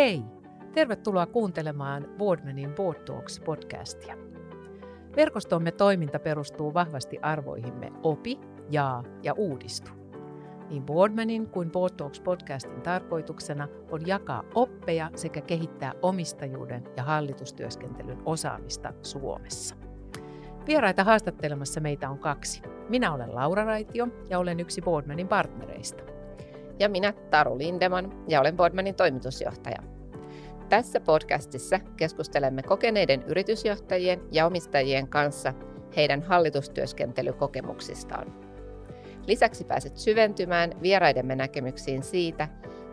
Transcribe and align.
Hei! 0.00 0.22
Tervetuloa 0.72 1.26
kuuntelemaan 1.26 2.06
Boardmanin 2.18 2.74
Board 2.74 3.02
Talks 3.04 3.40
podcastia. 3.40 4.16
Verkostomme 5.16 5.72
toiminta 5.72 6.18
perustuu 6.18 6.74
vahvasti 6.74 7.18
arvoihimme 7.22 7.92
opi, 8.02 8.38
jaa 8.70 9.04
ja 9.22 9.32
uudistu. 9.32 9.90
Niin 10.70 10.82
Boardmanin 10.82 11.48
kuin 11.48 11.70
Board 11.70 11.94
Talks 11.96 12.20
podcastin 12.20 12.82
tarkoituksena 12.82 13.68
on 13.90 14.06
jakaa 14.06 14.44
oppeja 14.54 15.10
sekä 15.14 15.40
kehittää 15.40 15.92
omistajuuden 16.02 16.84
ja 16.96 17.02
hallitustyöskentelyn 17.02 18.22
osaamista 18.24 18.92
Suomessa. 19.02 19.76
Vieraita 20.66 21.04
haastattelemassa 21.04 21.80
meitä 21.80 22.10
on 22.10 22.18
kaksi. 22.18 22.62
Minä 22.88 23.12
olen 23.14 23.34
Laura 23.34 23.64
Raitio 23.64 24.08
ja 24.30 24.38
olen 24.38 24.60
yksi 24.60 24.82
Boardmanin 24.82 25.28
partnereista. 25.28 26.19
Ja 26.80 26.88
minä 26.88 27.12
Taru 27.12 27.58
Lindeman 27.58 28.24
ja 28.28 28.40
olen 28.40 28.56
Boardmanin 28.56 28.94
toimitusjohtaja. 28.94 29.82
Tässä 30.68 31.00
podcastissa 31.00 31.80
keskustelemme 31.96 32.62
kokeneiden 32.62 33.22
yritysjohtajien 33.22 34.20
ja 34.32 34.46
omistajien 34.46 35.08
kanssa 35.08 35.54
heidän 35.96 36.22
hallitustyöskentelykokemuksistaan. 36.22 38.50
Lisäksi 39.26 39.64
pääset 39.64 39.96
syventymään 39.96 40.70
vieraidemme 40.82 41.36
näkemyksiin 41.36 42.02
siitä, 42.02 42.48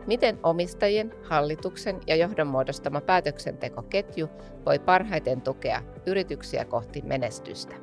miten 0.07 0.39
omistajien, 0.43 1.13
hallituksen 1.23 1.99
ja 2.07 2.15
johdon 2.15 2.47
muodostama 2.47 3.01
päätöksentekoketju 3.01 4.29
voi 4.65 4.79
parhaiten 4.79 5.41
tukea 5.41 5.81
yrityksiä 6.05 6.65
kohti 6.65 7.01
menestystä. 7.01 7.75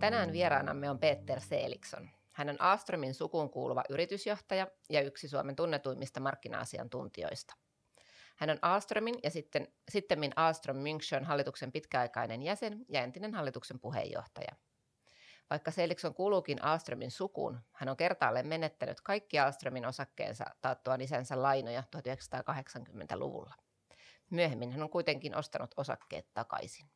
Tänään 0.00 0.32
vieraanamme 0.32 0.90
on 0.90 0.98
Peter 0.98 1.40
Seelikson. 1.40 2.10
Hän 2.32 2.48
on 2.48 2.60
Astromin 2.60 3.14
sukuun 3.14 3.50
kuuluva 3.50 3.82
yritysjohtaja 3.88 4.66
ja 4.90 5.00
yksi 5.00 5.28
Suomen 5.28 5.56
tunnetuimmista 5.56 6.20
markkina-asiantuntijoista. 6.20 7.54
Hän 8.36 8.50
on 8.50 8.58
Astromin 8.62 9.14
ja 9.22 9.30
sitten, 9.30 9.68
sittemmin 9.90 10.32
Astrom 10.36 10.76
München 10.76 11.24
hallituksen 11.24 11.72
pitkäaikainen 11.72 12.42
jäsen 12.42 12.86
ja 12.88 13.02
entinen 13.02 13.34
hallituksen 13.34 13.80
puheenjohtaja. 13.80 14.52
Vaikka 15.50 15.70
Seelikson 15.70 16.14
kuuluukin 16.14 16.64
Astromin 16.64 17.10
sukuun, 17.10 17.60
hän 17.72 17.88
on 17.88 17.96
kertaalleen 17.96 18.48
menettänyt 18.48 19.00
kaikki 19.00 19.38
Astromin 19.38 19.86
osakkeensa 19.86 20.44
taattua 20.60 20.94
isänsä 21.00 21.42
lainoja 21.42 21.82
1980-luvulla. 21.96 23.54
Myöhemmin 24.30 24.72
hän 24.72 24.82
on 24.82 24.90
kuitenkin 24.90 25.36
ostanut 25.36 25.74
osakkeet 25.76 26.26
takaisin. 26.34 26.90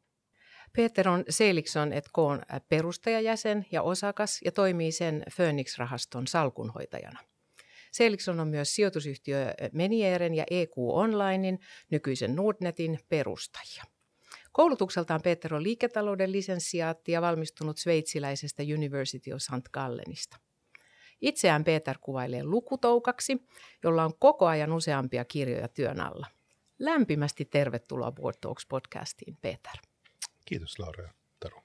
Peter 0.76 1.08
on 1.08 1.24
Seelikson 1.28 1.92
Etkoon 1.92 2.42
perustajajäsen 2.68 3.66
ja 3.72 3.82
osakas 3.82 4.40
ja 4.44 4.52
toimii 4.52 4.92
sen 4.92 5.22
Phoenix-rahaston 5.36 6.26
salkunhoitajana. 6.26 7.18
Seelikson 7.92 8.40
on 8.40 8.48
myös 8.48 8.74
sijoitusyhtiö 8.74 9.54
Menieren 9.72 10.34
ja 10.34 10.44
EQ 10.50 10.72
Onlinein, 10.76 11.58
nykyisen 11.90 12.36
Nordnetin 12.36 12.98
perustajia. 13.08 13.84
Koulutukseltaan 14.52 15.22
Peter 15.22 15.54
on 15.54 15.62
liiketalouden 15.62 16.32
lisenssiaatti 16.32 17.12
ja 17.12 17.22
valmistunut 17.22 17.78
sveitsiläisestä 17.78 18.62
University 18.62 19.32
of 19.32 19.40
St. 19.40 19.68
Gallenista. 19.72 20.36
Itseään 21.20 21.64
Peter 21.64 21.98
kuvailee 22.00 22.44
lukutoukaksi, 22.44 23.46
jolla 23.84 24.04
on 24.04 24.12
koko 24.18 24.46
ajan 24.46 24.72
useampia 24.72 25.24
kirjoja 25.24 25.68
työn 25.68 26.00
alla. 26.00 26.26
Lämpimästi 26.78 27.44
tervetuloa 27.44 28.12
Board 28.12 28.36
Talks 28.40 28.66
podcastiin, 28.66 29.36
Peter. 29.40 29.91
Kiitos 30.52 30.78
Laura 30.78 31.04
ja 31.04 31.14
Taru. 31.40 31.62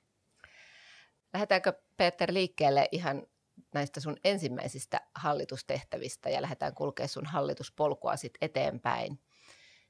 Lähdetäänkö 1.34 1.74
Peter 1.98 2.34
liikkeelle 2.34 2.90
ihan 2.92 3.28
näistä 3.74 4.00
sun 4.00 4.18
ensimmäisistä 4.24 5.02
hallitustehtävistä 5.16 6.30
ja 6.30 6.42
lähdetään 6.42 6.74
kulkemaan 6.76 7.10
sun 7.10 7.26
hallituspolkua 7.26 8.16
sit 8.16 8.34
eteenpäin. 8.42 9.20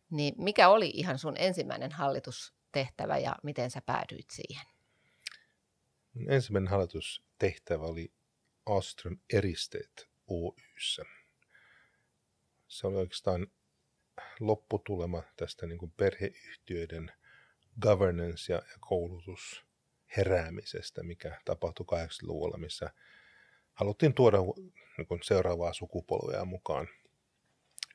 Niin 0.09 0.33
mikä 0.37 0.69
oli 0.69 0.89
ihan 0.89 1.19
sun 1.19 1.37
ensimmäinen 1.37 1.91
hallitustehtävä 1.91 3.17
ja 3.17 3.35
miten 3.43 3.71
sä 3.71 3.81
päädyit 3.81 4.29
siihen? 4.31 4.65
Ensimmäinen 6.27 6.71
hallitustehtävä 6.71 7.83
oli 7.83 8.13
Astron 8.65 9.21
Eristeet 9.33 10.09
Oyssä. 10.27 11.03
Se 12.67 12.87
oli 12.87 12.95
oikeastaan 12.95 13.47
lopputulema 14.39 15.23
tästä 15.35 15.65
niin 15.65 15.77
kuin 15.77 15.91
perheyhtiöiden– 15.97 17.11
governance 17.81 18.53
ja, 18.53 18.57
ja 18.57 18.77
koulutus 18.79 19.65
heräämisestä, 20.17 21.03
mikä 21.03 21.41
tapahtui 21.45 21.85
80-luvulla, 21.85 22.57
missä 22.57 22.89
haluttiin 23.73 24.13
tuoda 24.13 24.37
niin 24.97 25.19
seuraavaa 25.23 25.73
sukupolvea 25.73 26.45
mukaan 26.45 26.87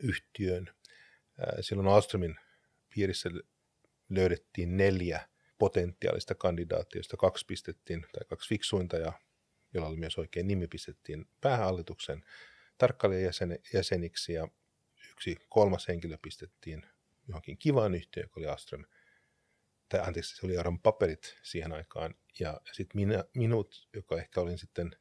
yhtiöön. 0.03 0.71
Silloin 1.61 1.89
Alstromin 1.89 2.37
piirissä 2.95 3.31
löydettiin 4.09 4.77
neljä 4.77 5.29
potentiaalista 5.59 6.35
kandidaattia, 6.35 7.03
kaksi 7.19 7.47
pistettiin, 7.47 8.07
tai 8.13 8.25
kaksi 8.29 8.49
fiksuinta, 8.49 8.97
ja 8.97 9.13
jolla 9.75 9.89
oli 9.89 9.97
myös 9.97 10.19
oikein 10.19 10.49
nimi, 10.49 10.67
pistettiin 10.67 11.29
päähallituksen 11.41 12.25
tarkkailijajäseniksi, 12.79 14.33
ja 14.33 14.49
yksi 15.11 15.37
kolmas 15.49 15.89
henkilö 15.89 16.19
pistettiin 16.23 16.87
johonkin 17.29 17.59
kivaan 17.59 17.95
yhtiöön, 17.95 18.25
joka 18.25 18.41
oli 18.41 18.47
Astron 18.47 18.87
tai 19.93 20.01
anteeksi, 20.07 20.37
se 20.37 20.47
oli 20.47 20.59
Aron 20.59 20.81
paperit 20.81 21.39
siihen 21.43 21.73
aikaan, 21.73 22.15
ja 22.41 22.61
sitten 22.73 23.01
minä, 23.01 23.25
minut, 23.35 23.89
joka 23.93 24.19
ehkä 24.19 24.41
olin 24.41 24.59
sitten, 24.59 24.97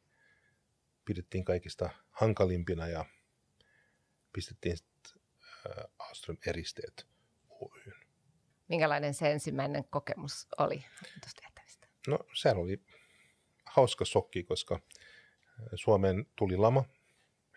pidettiin 1.05 1.45
kaikista 1.45 1.89
hankalimpina, 2.09 2.87
ja 2.87 3.05
pistettiin 4.33 4.77
sitten 4.77 5.21
äh, 5.69 5.85
Astron 5.99 6.37
eristeet 6.47 7.07
Oyn. 7.49 7.93
Minkälainen 8.67 9.13
se 9.13 9.31
ensimmäinen 9.31 9.83
kokemus 9.89 10.47
oli 10.57 10.85
tehtävistä? 11.21 11.87
No 12.07 12.19
sehän 12.33 12.57
oli 12.57 12.83
hauska 13.65 14.05
shokki, 14.05 14.43
koska 14.43 14.79
Suomeen 15.75 16.25
tuli 16.35 16.57
lama 16.57 16.83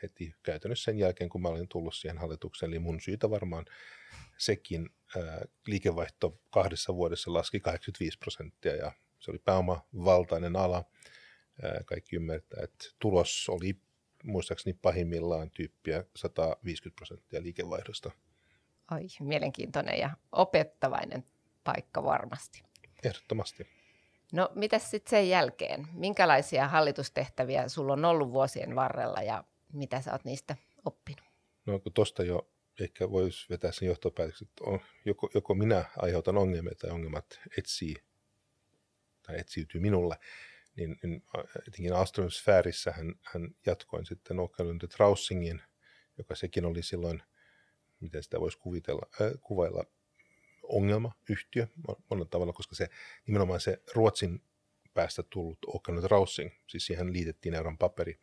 heti 0.05 0.35
käytännössä 0.43 0.85
sen 0.85 0.99
jälkeen, 0.99 1.31
kun 1.31 1.43
mä 1.43 1.49
olin 1.49 1.69
tullut 1.69 1.95
siihen 1.95 2.19
hallitukseen, 2.19 2.73
eli 2.73 2.79
mun 2.79 3.01
syytä 3.01 3.31
varmaan 3.31 3.65
sekin 4.39 4.91
liikevaihto 5.67 6.39
kahdessa 6.51 6.95
vuodessa 6.95 7.33
laski 7.33 7.61
85 7.61 8.19
prosenttia 8.19 8.77
ja 8.77 8.93
se 9.21 9.31
oli 9.31 9.39
pääomavaltainen 9.39 10.57
ala. 10.57 10.85
Kaikki 11.87 12.17
ymmärtää, 12.17 12.65
että 12.65 12.85
tulos 12.99 13.47
oli 13.49 13.79
muistaakseni 14.25 14.79
pahimmillaan 14.83 15.51
tyyppiä 15.51 16.05
150 16.17 16.97
prosenttia 16.97 17.43
liikevaihdosta. 17.43 18.11
Oi, 18.91 19.07
mielenkiintoinen 19.21 19.99
ja 19.99 20.11
opettavainen 20.33 21.25
paikka 21.65 22.05
varmasti. 22.05 22.63
Ehdottomasti. 23.05 23.67
No, 24.33 24.51
mitä 24.55 24.79
sitten 24.79 25.11
sen 25.11 25.29
jälkeen? 25.29 25.87
Minkälaisia 25.93 26.69
hallitustehtäviä 26.69 27.69
sulla 27.69 27.93
on 27.93 28.05
ollut 28.05 28.33
vuosien 28.33 28.77
varrella 28.77 29.23
ja 29.23 29.45
mitä 29.75 30.01
sä 30.01 30.13
oot 30.13 30.25
niistä 30.25 30.57
oppinut? 30.85 31.25
No, 31.67 31.79
kun 31.79 31.93
tuosta 31.93 32.23
jo 32.23 32.51
ehkä 32.81 33.11
voisi 33.11 33.47
vetää 33.51 33.73
sen 33.73 33.87
johtopäätöksen, 33.89 34.49
että 34.49 34.65
on, 34.65 34.81
joko, 35.05 35.31
joko 35.35 35.55
minä 35.55 35.85
aiheutan 35.97 36.39
ongelmia 36.39 36.75
tai 36.75 36.91
ongelmat 36.91 37.41
etsii 37.59 37.95
tai 39.23 39.41
etsiytyy 39.41 39.81
minulle, 39.81 40.17
niin, 40.77 40.97
niin 41.03 41.23
etenkin 41.69 41.95
Astron 41.95 42.31
sfäärissä 42.31 42.93
hän, 42.93 43.15
hän 43.23 43.55
jatkoin 43.67 44.07
sitten 44.07 44.41
Oaklund 44.41 44.89
Traussingin, 44.89 45.63
joka 46.19 46.35
sekin 46.35 46.65
oli 46.65 46.83
silloin, 46.83 47.23
miten 48.01 48.23
sitä 48.23 48.41
voisi 48.41 48.59
kuvitella, 48.59 49.07
äh, 49.21 49.33
kuvailla, 49.41 49.85
ongelmayhtiö 50.63 51.67
monella 52.11 52.29
tavalla, 52.31 52.53
koska 52.53 52.75
se 52.75 52.89
nimenomaan 53.27 53.61
se 53.61 53.83
Ruotsin 53.95 54.43
päästä 54.95 55.23
tullut 55.23 55.59
Oaklund 55.67 56.03
Traussing, 56.03 56.51
siis 56.67 56.87
siihen 56.87 57.13
liitettiin 57.13 57.55
euron 57.55 57.79
paperi 57.79 58.21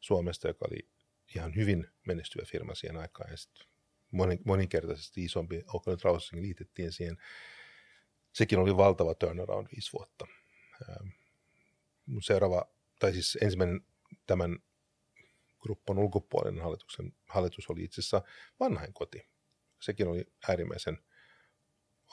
Suomesta, 0.00 0.48
joka 0.48 0.66
oli 0.70 0.88
ihan 1.36 1.56
hyvin 1.56 1.86
menestyvä 2.06 2.44
firma 2.46 2.74
siihen 2.74 2.96
aikaan, 2.96 3.30
ja 3.30 3.36
sitten 3.36 3.66
moninkertaisesti 4.44 5.24
isompi 5.24 5.64
Oakland 5.72 6.00
Rousing 6.04 6.42
liitettiin 6.42 6.92
siihen. 6.92 7.16
Sekin 8.32 8.58
oli 8.58 8.76
valtava 8.76 9.14
turnaround 9.14 9.66
viisi 9.72 9.92
vuotta. 9.92 10.26
Ähm, 10.90 11.08
seuraava, 12.20 12.72
tai 12.98 13.12
siis 13.12 13.38
ensimmäinen 13.42 13.80
tämän 14.26 14.58
gruppan 15.60 15.98
ulkopuolinen 15.98 16.62
hallituksen, 16.62 17.12
hallitus 17.28 17.70
oli 17.70 17.84
itse 17.84 18.00
asiassa 18.00 18.22
vanhainkoti. 18.60 19.28
Sekin 19.80 20.08
oli 20.08 20.32
äärimmäisen 20.48 20.98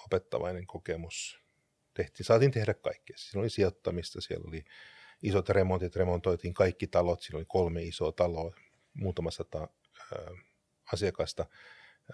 opettavainen 0.06 0.68
kokemus. 0.68 1.40
Tehtiin, 1.94 2.26
saatiin 2.26 2.52
tehdä 2.52 2.74
kaikkea. 2.74 3.18
Siinä 3.18 3.40
oli 3.42 3.50
sijoittamista, 3.50 4.22
siellä 4.22 4.48
oli 4.48 4.66
isot 5.22 5.50
remontit, 5.50 5.96
remontoitiin 5.96 6.54
kaikki 6.54 6.88
talot, 6.88 7.22
siinä 7.22 7.38
oli 7.38 7.46
kolme 7.48 7.84
isoa 7.84 8.12
taloa, 8.12 8.56
muutama 8.94 9.32
sata 9.32 9.60
ää, 9.60 10.32
asiakasta 10.94 11.46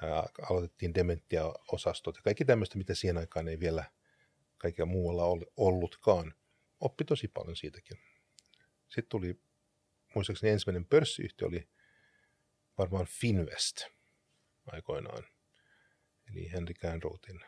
ää, 0.01 0.23
aloitettiin 0.49 0.93
dementia-osastot 0.93 2.15
ja 2.15 2.21
kaikki 2.21 2.45
tämmöistä, 2.45 2.77
mitä 2.77 2.95
siihen 2.95 3.17
aikaan 3.17 3.47
ei 3.47 3.59
vielä 3.59 3.83
kaikkea 4.57 4.85
muualla 4.85 5.23
ollutkaan. 5.57 6.33
Oppi 6.79 7.05
tosi 7.05 7.27
paljon 7.27 7.55
siitäkin. 7.55 7.97
Sitten 8.87 9.09
tuli 9.09 9.41
muistaakseni 10.15 10.51
ensimmäinen 10.51 10.85
pörssiyhtiö 10.85 11.47
oli 11.47 11.69
varmaan 12.77 13.05
Finvest 13.05 13.85
aikoinaan. 14.65 15.23
Eli 16.29 16.51
Henry 16.51 16.73
Canroutin 16.73 17.41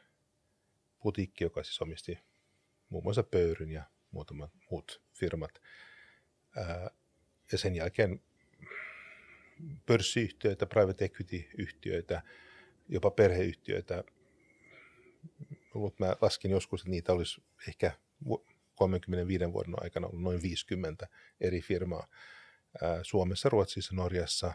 putiikki, 1.00 1.44
joka 1.44 1.64
siis 1.64 1.82
omisti 1.82 2.20
muun 2.90 3.04
muassa 3.04 3.24
Pöyryn 3.24 3.72
ja 3.72 3.84
muutamat 4.12 4.52
muut 4.72 5.03
firmat. 5.13 5.62
Ja 7.51 7.57
sen 7.57 7.75
jälkeen 7.75 8.21
pörssiyhtiöitä, 9.86 10.65
private 10.65 11.06
equity-yhtiöitä, 11.06 12.21
jopa 12.89 13.12
perheyhtiöitä. 13.12 14.04
Mä 16.00 16.15
laskin 16.21 16.51
joskus, 16.51 16.81
että 16.81 16.92
niitä 16.92 17.13
olisi 17.13 17.44
ehkä 17.68 17.92
35 18.75 19.54
vuoden 19.54 19.74
aikana 19.83 20.07
ollut 20.07 20.21
noin 20.21 20.42
50 20.42 21.07
eri 21.42 21.62
firmaa. 21.62 22.07
Suomessa, 23.01 23.50
Ruotsissa, 23.50 23.95
Norjassa, 23.95 24.54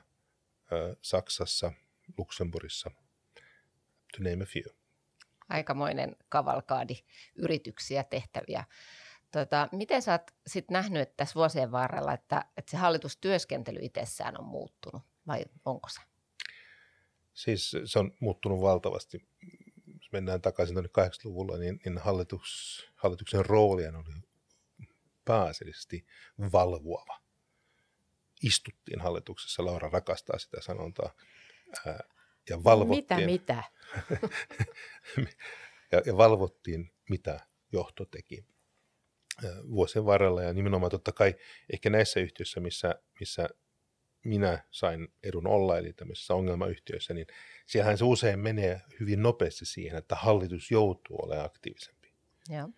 Saksassa, 1.03 1.73
Luxemburgissa, 2.19 2.91
to 4.17 4.31
name 4.31 4.45
a 4.45 4.47
few. 4.47 4.75
Aikamoinen 5.49 6.17
kavalkaadi 6.29 6.95
yrityksiä, 7.37 8.05
tehtäviä. 8.05 8.65
Tota, 9.33 9.69
miten 9.73 10.03
sä 10.03 10.13
oot 10.13 10.31
sit 10.47 10.71
nähnyt 10.71 11.03
että 11.03 11.15
tässä 11.17 11.35
vuosien 11.35 11.73
varrella, 11.73 12.13
että, 12.13 12.45
että 12.57 12.71
se 12.71 12.77
hallitustyöskentely 12.77 13.79
itsessään 13.83 14.41
on 14.41 14.47
muuttunut, 14.47 15.03
vai 15.27 15.45
onko 15.65 15.89
se? 15.89 16.01
Siis 17.35 17.77
se 17.85 17.99
on 17.99 18.13
muuttunut 18.21 18.61
valtavasti. 18.61 19.29
Jos 19.87 20.13
mennään 20.13 20.43
takaisin 20.43 20.75
tuonne 20.75 20.91
80-luvulla, 21.09 21.59
niin, 21.59 21.81
niin 21.85 21.99
hallitus, 21.99 22.83
hallituksen 22.95 23.47
roolien 23.47 23.97
oli 23.97 24.13
pääasiallisesti 25.25 26.07
valvoava. 26.53 27.21
Istuttiin 28.43 29.01
hallituksessa, 29.01 29.65
Laura 29.65 29.89
rakastaa 29.89 30.39
sitä 30.39 30.61
sanontaa, 30.61 31.15
ää, 31.87 32.05
ja 32.51 32.65
valvottiin. 32.65 33.27
Mitä, 33.27 33.27
mitä? 33.27 33.65
ja, 35.93 36.03
ja 36.07 36.17
valvottiin, 36.17 36.93
mitä 37.11 37.41
johto 37.73 38.05
teki 38.05 38.47
vuosien 39.71 40.05
varrella 40.05 40.43
ja 40.43 40.53
nimenomaan 40.53 40.91
totta 40.91 41.13
kai 41.13 41.35
ehkä 41.73 41.91
näissä 41.91 42.21
yhtiöissä, 42.21 42.61
missä, 42.61 42.95
missä 43.21 43.49
minä 44.25 44.65
sain 44.71 45.09
edun 45.23 45.47
olla, 45.47 45.79
eli 45.79 45.93
tämmöisissä 45.93 46.35
ongelmayhtiöissä, 46.35 47.15
niin 47.15 47.27
siellähän 47.67 47.99
se 47.99 48.05
usein 48.05 48.39
menee 48.39 48.81
hyvin 49.01 49.23
nopeasti 49.23 49.65
siihen, 49.65 49.99
että 49.99 50.15
hallitus 50.15 50.71
joutuu 50.71 51.17
olemaan 51.23 51.47
aktiivisempi. 51.47 52.13
Ja. 52.49 52.69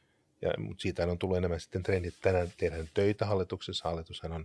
Ja, 0.42 0.52
mutta 0.58 0.82
siitä 0.82 1.06
on 1.06 1.18
tullut 1.18 1.36
enemmän 1.36 1.60
sitten 1.60 1.82
trendit. 1.82 2.14
Tänään 2.22 2.52
tehdään 2.56 2.88
töitä 2.94 3.26
hallituksessa. 3.26 3.88
Hallitushan 3.88 4.32
on 4.32 4.44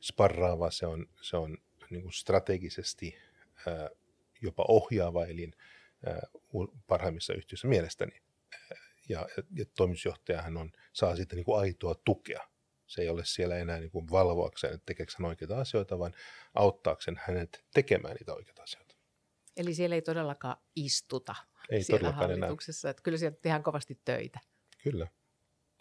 sparraava, 0.00 0.70
se 0.70 0.86
on, 0.86 1.06
se 1.20 1.36
on 1.36 1.58
niin 1.90 2.02
kuin 2.02 2.12
strategisesti 2.12 3.16
ää, 3.66 3.90
jopa 4.42 4.64
ohjaava 4.68 5.26
elin 5.26 5.54
ää, 6.06 6.20
parhaimmissa 6.86 7.34
yhtiöissä 7.34 7.68
mielestäni 7.68 8.22
ja, 9.08 9.28
ja 9.50 9.64
toimitusjohtajahan 9.76 10.56
on, 10.56 10.72
saa 10.92 11.16
sitten 11.16 11.36
niin 11.36 11.44
kuin 11.44 11.60
aitoa 11.60 11.94
tukea. 12.04 12.40
Se 12.86 13.02
ei 13.02 13.08
ole 13.08 13.22
siellä 13.24 13.56
enää 13.56 13.80
niin 13.80 13.90
kuin 13.90 14.10
valvoakseen, 14.10 14.74
että 14.74 14.86
tekeekö 14.86 15.12
hän 15.18 15.28
oikeita 15.28 15.60
asioita, 15.60 15.98
vaan 15.98 16.14
auttaakseen 16.54 17.20
hänet 17.26 17.64
tekemään 17.74 18.14
niitä 18.14 18.34
oikeita 18.34 18.62
asioita. 18.62 18.94
Eli 19.56 19.74
siellä 19.74 19.94
ei 19.94 20.02
todellakaan 20.02 20.56
istuta 20.76 21.34
ei 21.70 21.82
siellä 21.82 22.12
hallituksessa, 22.12 22.88
enää. 22.88 22.90
että 22.90 23.02
kyllä 23.02 23.18
siellä 23.18 23.38
tehdään 23.42 23.62
kovasti 23.62 24.00
töitä. 24.04 24.40
Kyllä, 24.82 25.06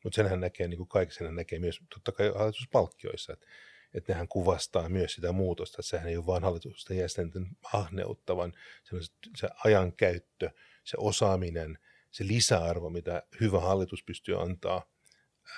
mutta 0.03 0.15
senhän 0.15 0.39
näkee, 0.39 0.67
niin 0.67 0.77
kuin 0.77 0.89
kaikki 0.89 1.15
senhän 1.15 1.35
näkee 1.35 1.59
myös 1.59 1.79
totta 1.93 2.11
kai 2.11 2.31
hallituspalkkioissa, 2.35 3.33
että, 3.33 3.45
että 3.93 4.13
nehän 4.13 4.27
kuvastaa 4.27 4.89
myös 4.89 5.13
sitä 5.13 5.31
muutosta, 5.31 5.75
että 5.79 5.89
sehän 5.89 6.07
ei 6.07 6.17
ole 6.17 6.25
vain 6.25 6.43
hallitusten 6.43 6.97
jäsenten 6.97 7.47
ahneutta, 7.73 8.37
vaan 8.37 8.53
se, 8.83 8.95
se 9.37 9.49
ajankäyttö, 9.63 10.49
se 10.83 10.97
osaaminen– 10.99 11.77
se 12.13 12.27
lisäarvo, 12.27 12.89
mitä 12.89 13.23
hyvä 13.41 13.59
hallitus 13.59 14.03
pystyy 14.03 14.41
antaa 14.41 14.91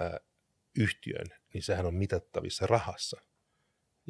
ää, 0.02 0.20
yhtiön, 0.80 1.28
niin 1.54 1.64
sehän 1.64 1.86
on 1.86 1.96
mitattavissa 1.96 2.68
rahassa. 2.68 3.22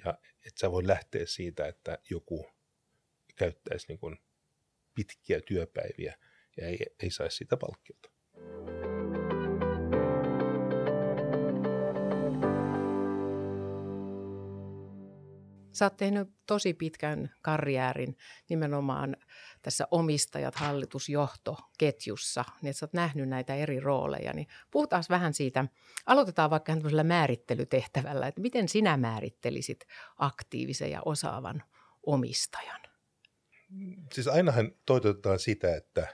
Ja 0.05 0.17
että 0.45 0.59
sä 0.59 0.71
voi 0.71 0.87
lähteä 0.87 1.25
siitä, 1.25 1.67
että 1.67 1.97
joku 2.09 2.51
käyttäisi 3.35 3.87
niin 3.87 4.19
pitkiä 4.95 5.41
työpäiviä 5.41 6.17
ja 6.57 6.67
ei, 6.67 6.77
ei 7.03 7.11
saisi 7.11 7.37
siitä 7.37 7.57
palkkiota. 7.57 8.09
Sä 15.75 15.85
oot 15.85 15.97
tehnyt 15.97 16.29
tosi 16.45 16.73
pitkän 16.73 17.35
karjäärin 17.41 18.17
nimenomaan 18.49 19.17
tässä 19.61 19.87
omistajat, 19.91 20.55
hallitusjohto 20.55 21.57
ketjussa, 21.77 22.45
niin 22.61 22.69
että 22.69 22.79
sä 22.79 22.85
oot 22.85 22.93
nähnyt 22.93 23.29
näitä 23.29 23.55
eri 23.55 23.79
rooleja. 23.79 24.33
Niin 24.33 24.47
puhutaan 24.71 25.03
vähän 25.09 25.33
siitä, 25.33 25.65
aloitetaan 26.05 26.49
vaikka 26.49 26.73
tämmöisellä 26.73 27.03
määrittelytehtävällä, 27.03 28.27
että 28.27 28.41
miten 28.41 28.69
sinä 28.69 28.97
määrittelisit 28.97 29.87
aktiivisen 30.17 30.91
ja 30.91 31.01
osaavan 31.05 31.63
omistajan? 32.05 32.81
Siis 34.13 34.27
ainahan 34.27 34.71
toitotetaan 34.85 35.39
sitä, 35.39 35.75
että 35.75 36.07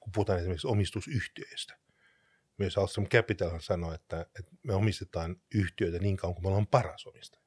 kun 0.00 0.12
puhutaan 0.12 0.38
esimerkiksi 0.38 0.66
omistusyhtiöistä, 0.66 1.78
myös 2.58 2.78
Alstrom 2.78 3.06
Capital 3.06 3.60
sanoo, 3.60 3.92
että, 3.92 4.20
että 4.20 4.52
me 4.62 4.74
omistetaan 4.74 5.36
yhtiöitä 5.54 5.98
niin 5.98 6.16
kauan 6.16 6.34
kuin 6.34 6.44
me 6.44 6.48
ollaan 6.48 6.66
paras 6.66 7.06
omistaja. 7.06 7.45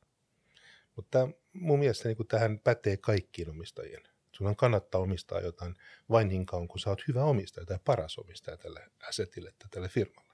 Mutta 0.95 1.29
mun 1.53 1.79
mielestä 1.79 2.09
niin 2.09 2.27
tähän 2.27 2.59
pätee 2.59 2.97
kaikkiin 2.97 3.49
omistajien. 3.49 4.03
Sun 4.31 4.55
kannattaa 4.55 5.01
omistaa 5.01 5.39
jotain 5.39 5.75
vain 6.09 6.27
niin 6.27 6.45
kauan, 6.45 6.67
kun 6.67 6.79
sä 6.79 6.89
oot 6.89 7.07
hyvä 7.07 7.23
omistaja 7.23 7.65
tai 7.65 7.79
paras 7.85 8.17
omistaja 8.17 8.57
tälle 8.57 8.91
assetille 9.07 9.53
tai 9.59 9.69
tälle 9.71 9.89
firmalle. 9.89 10.33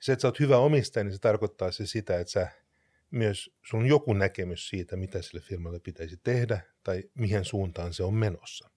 Se, 0.00 0.12
että 0.12 0.20
sä 0.22 0.28
oot 0.28 0.40
hyvä 0.40 0.58
omistaja, 0.58 1.04
niin 1.04 1.12
se 1.12 1.18
tarkoittaa 1.18 1.72
se 1.72 1.86
sitä, 1.86 2.20
että 2.20 2.30
sä 2.30 2.48
myös, 3.10 3.50
sun 3.62 3.86
joku 3.86 4.12
näkemys 4.12 4.68
siitä, 4.68 4.96
mitä 4.96 5.22
sille 5.22 5.40
firmalle 5.40 5.80
pitäisi 5.80 6.16
tehdä 6.16 6.60
tai 6.84 7.02
mihin 7.14 7.44
suuntaan 7.44 7.94
se 7.94 8.02
on 8.02 8.14
menossa. 8.14 8.70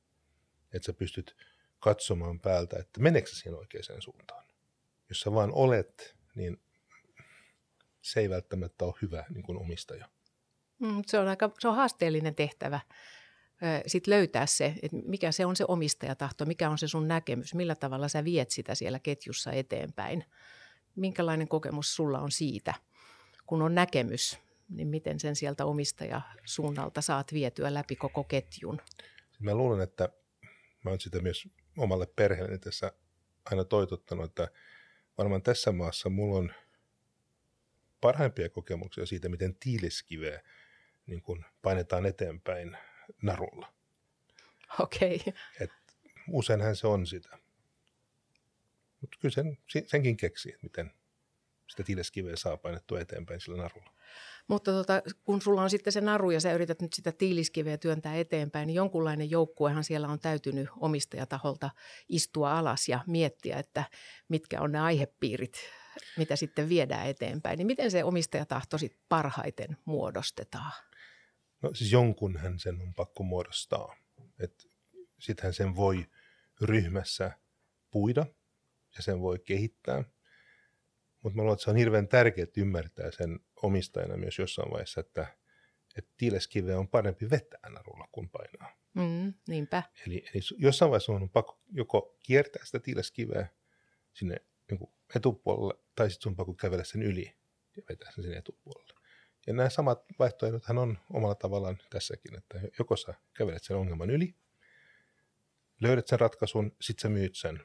Että 0.73 0.85
sä 0.85 0.94
pystyt 0.94 1.35
katsomaan 1.79 2.39
päältä, 2.39 2.79
että 2.79 2.99
meneekö 2.99 3.29
siihen 3.29 3.55
oikeaan 3.55 4.01
suuntaan. 4.01 4.45
Jos 5.09 5.19
sä 5.19 5.31
vaan 5.31 5.51
olet, 5.53 6.15
niin 6.35 6.61
se 8.01 8.19
ei 8.19 8.30
välttämättä 8.30 8.85
ole 8.85 8.94
hyvä 9.01 9.25
niin 9.30 9.44
kuin 9.44 9.57
omistaja. 9.57 10.09
Mm, 10.81 11.02
se 11.07 11.19
on 11.19 11.28
aika 11.28 11.52
se 11.59 11.68
on 11.68 11.76
haasteellinen 11.76 12.35
tehtävä 12.35 12.80
sit 13.88 14.07
löytää 14.07 14.45
se, 14.45 14.76
että 14.81 14.97
mikä 15.06 15.31
se 15.31 15.45
on 15.45 15.56
se 15.56 15.66
omistajatahto, 15.68 16.45
mikä 16.45 16.69
on 16.69 16.78
se 16.78 16.88
sun 16.88 17.07
näkemys, 17.07 17.54
millä 17.54 17.76
tavalla 17.76 18.07
sä 18.07 18.23
viet 18.23 18.52
sitä 18.52 18.76
siellä 18.76 19.00
ketjussa 19.00 19.52
eteenpäin. 19.52 20.26
Minkälainen 20.95 21.47
kokemus 21.47 21.95
sulla 21.95 22.19
on 22.19 22.31
siitä, 22.31 22.73
kun 23.45 23.61
on 23.61 23.76
näkemys, 23.76 24.40
niin 24.69 24.88
miten 24.88 25.19
sen 25.19 25.35
sieltä 25.35 25.66
omistajasuunnalta 25.66 27.02
saat 27.02 27.33
vietyä 27.33 27.73
läpi 27.73 27.95
koko 27.95 28.23
ketjun? 28.23 28.81
Mä 29.40 29.56
luulen, 29.56 29.81
että 29.81 30.09
mä 30.85 30.90
oon 30.90 31.00
sitä 31.00 31.19
myös 31.19 31.47
omalle 31.78 32.07
perheelleni 32.16 32.59
tässä 32.59 32.92
aina 33.45 33.64
toitottanut, 33.64 34.26
että 34.26 34.47
varmaan 35.18 35.42
tässä 35.42 35.71
maassa 35.71 36.09
mulla 36.09 36.38
on 36.38 36.54
parhaimpia 38.02 38.50
kokemuksia 38.50 39.06
siitä, 39.06 39.30
miten 39.30 39.56
tiiliskiveä 39.56 40.42
niin 41.07 41.21
kuin 41.21 41.45
painetaan 41.61 42.05
eteenpäin 42.05 42.77
narulla. 43.21 43.73
Okei. 44.79 45.21
Okay. 45.27 45.67
useinhan 46.31 46.75
se 46.75 46.87
on 46.87 47.07
sitä. 47.07 47.37
Mutta 49.01 49.17
kyllä 49.21 49.33
sen, 49.33 49.57
senkin 49.87 50.17
keksii, 50.17 50.53
että 50.53 50.63
miten 50.63 50.91
sitä 51.71 51.83
tiileskiveä 51.83 52.35
saa 52.35 52.57
painettua 52.57 52.99
eteenpäin 52.99 53.41
sillä 53.41 53.57
narulla. 53.57 53.91
Mutta 54.47 54.71
tota, 54.71 55.01
kun 55.23 55.41
sulla 55.41 55.61
on 55.61 55.69
sitten 55.69 55.93
se 55.93 56.01
naru 56.01 56.31
ja 56.31 56.39
sä 56.39 56.53
yrität 56.53 56.81
nyt 56.81 56.93
sitä 56.93 57.11
tiiliskiveä 57.11 57.77
työntää 57.77 58.15
eteenpäin, 58.15 58.67
niin 58.67 58.75
jonkunlainen 58.75 59.29
joukkuehan 59.29 59.83
siellä 59.83 60.07
on 60.07 60.19
täytynyt 60.19 60.69
omistajataholta 60.79 61.69
istua 62.09 62.59
alas 62.59 62.89
ja 62.89 62.99
miettiä, 63.07 63.57
että 63.57 63.83
mitkä 64.29 64.61
on 64.61 64.71
ne 64.71 64.79
aihepiirit, 64.79 65.57
mitä 66.17 66.35
sitten 66.35 66.69
viedään 66.69 67.07
eteenpäin. 67.07 67.57
Niin 67.57 67.67
miten 67.67 67.91
se 67.91 68.03
omistajatahto 68.03 68.77
sitten 68.77 69.01
parhaiten 69.09 69.77
muodostetaan? 69.85 70.71
No 71.61 71.73
siis 71.73 71.91
jonkunhan 71.91 72.59
sen 72.59 72.81
on 72.81 72.94
pakko 72.94 73.23
muodostaa. 73.23 73.95
Sittenhän 75.19 75.53
sen 75.53 75.75
voi 75.75 76.06
ryhmässä 76.61 77.31
puida 77.91 78.25
ja 78.97 79.03
sen 79.03 79.21
voi 79.21 79.39
kehittää. 79.39 80.03
Mutta 81.23 81.35
mä 81.35 81.41
luulen, 81.41 81.53
että 81.53 81.63
se 81.63 81.69
on 81.69 81.75
hirveän 81.75 82.07
tärkeää 82.07 82.47
ymmärtää 82.57 83.11
sen 83.11 83.39
omistajana 83.63 84.18
myös 84.18 84.39
jossain 84.39 84.71
vaiheessa, 84.71 84.99
että, 84.99 85.37
että 85.97 86.11
tiileskiveä 86.18 86.80
on 86.80 86.87
parempi 86.87 87.30
vetää 87.30 87.69
narulla 87.69 88.07
kuin 88.11 88.30
painaa. 88.30 88.77
Mm, 88.94 89.33
niinpä. 89.47 89.83
Eli, 90.07 90.25
eli 90.33 90.41
jossain 90.57 90.91
vaiheessa 90.91 91.11
on 91.11 91.30
pakko 91.30 91.61
joko 91.71 92.18
kiertää 92.19 92.65
sitä 92.65 92.80
tiileskiveä 92.80 93.47
sinne 94.13 94.35
niin 94.71 94.89
etupuolelle, 95.15 95.83
tai 95.95 96.11
sitten 96.11 96.30
on 96.30 96.35
pakko 96.35 96.53
kävellä 96.53 96.83
sen 96.83 97.01
yli 97.03 97.35
ja 97.77 97.83
vetää 97.89 98.11
sen 98.11 98.23
sinne 98.23 98.37
etupuolelle. 98.37 99.00
Ja 99.48 99.54
nämä 99.54 99.69
samat 99.69 100.06
vaihtoehdothan 100.19 100.78
on 100.78 100.98
omalla 101.14 101.36
tavallaan 101.36 101.78
tässäkin, 101.90 102.38
että 102.38 102.60
joko 102.80 102.95
sä 102.95 103.14
kävelet 103.33 103.64
sen 103.64 103.78
ongelman 103.78 104.10
yli, 104.10 104.36
löydät 105.81 106.07
sen 106.07 106.19
ratkaisun, 106.19 106.76
sit 106.81 107.00
sä 107.00 107.10
myyt 107.10 107.36
sen 107.36 107.60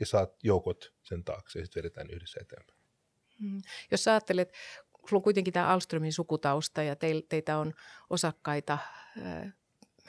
ja 0.00 0.06
saat 0.06 0.34
joukot 0.42 0.94
sen 1.02 1.24
taakse 1.24 1.58
ja 1.58 1.64
sitten 1.64 1.82
vedetään 1.82 2.10
yhdessä 2.10 2.40
eteenpäin. 2.40 2.78
Mm. 3.38 3.60
Jos 3.90 4.04
sä 4.04 4.10
ajattelet, 4.10 4.52
sulla 5.08 5.18
on 5.18 5.22
kuitenkin 5.22 5.52
tämä 5.52 5.66
Alströmin 5.66 6.12
sukutausta 6.12 6.82
ja 6.82 6.96
teitä 7.28 7.58
on 7.58 7.72
osakkaita, 8.10 8.78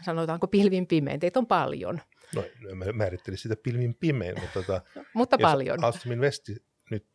sanotaanko 0.06 0.48
pilvin 0.48 0.88
pimein, 0.88 1.20
teitä 1.20 1.40
on 1.40 1.48
paljon. 1.48 2.02
No, 2.36 2.44
mä 2.76 2.86
määrittelin 2.94 3.38
sitä 3.38 3.56
pilvin 3.64 3.96
pimein, 3.96 4.42
mutta, 4.42 4.54
tota, 4.54 4.82
mutta 5.14 5.38
paljon. 5.38 5.84
Alströmin 5.84 6.22
Vesti 6.22 6.56
nyt 6.92 7.08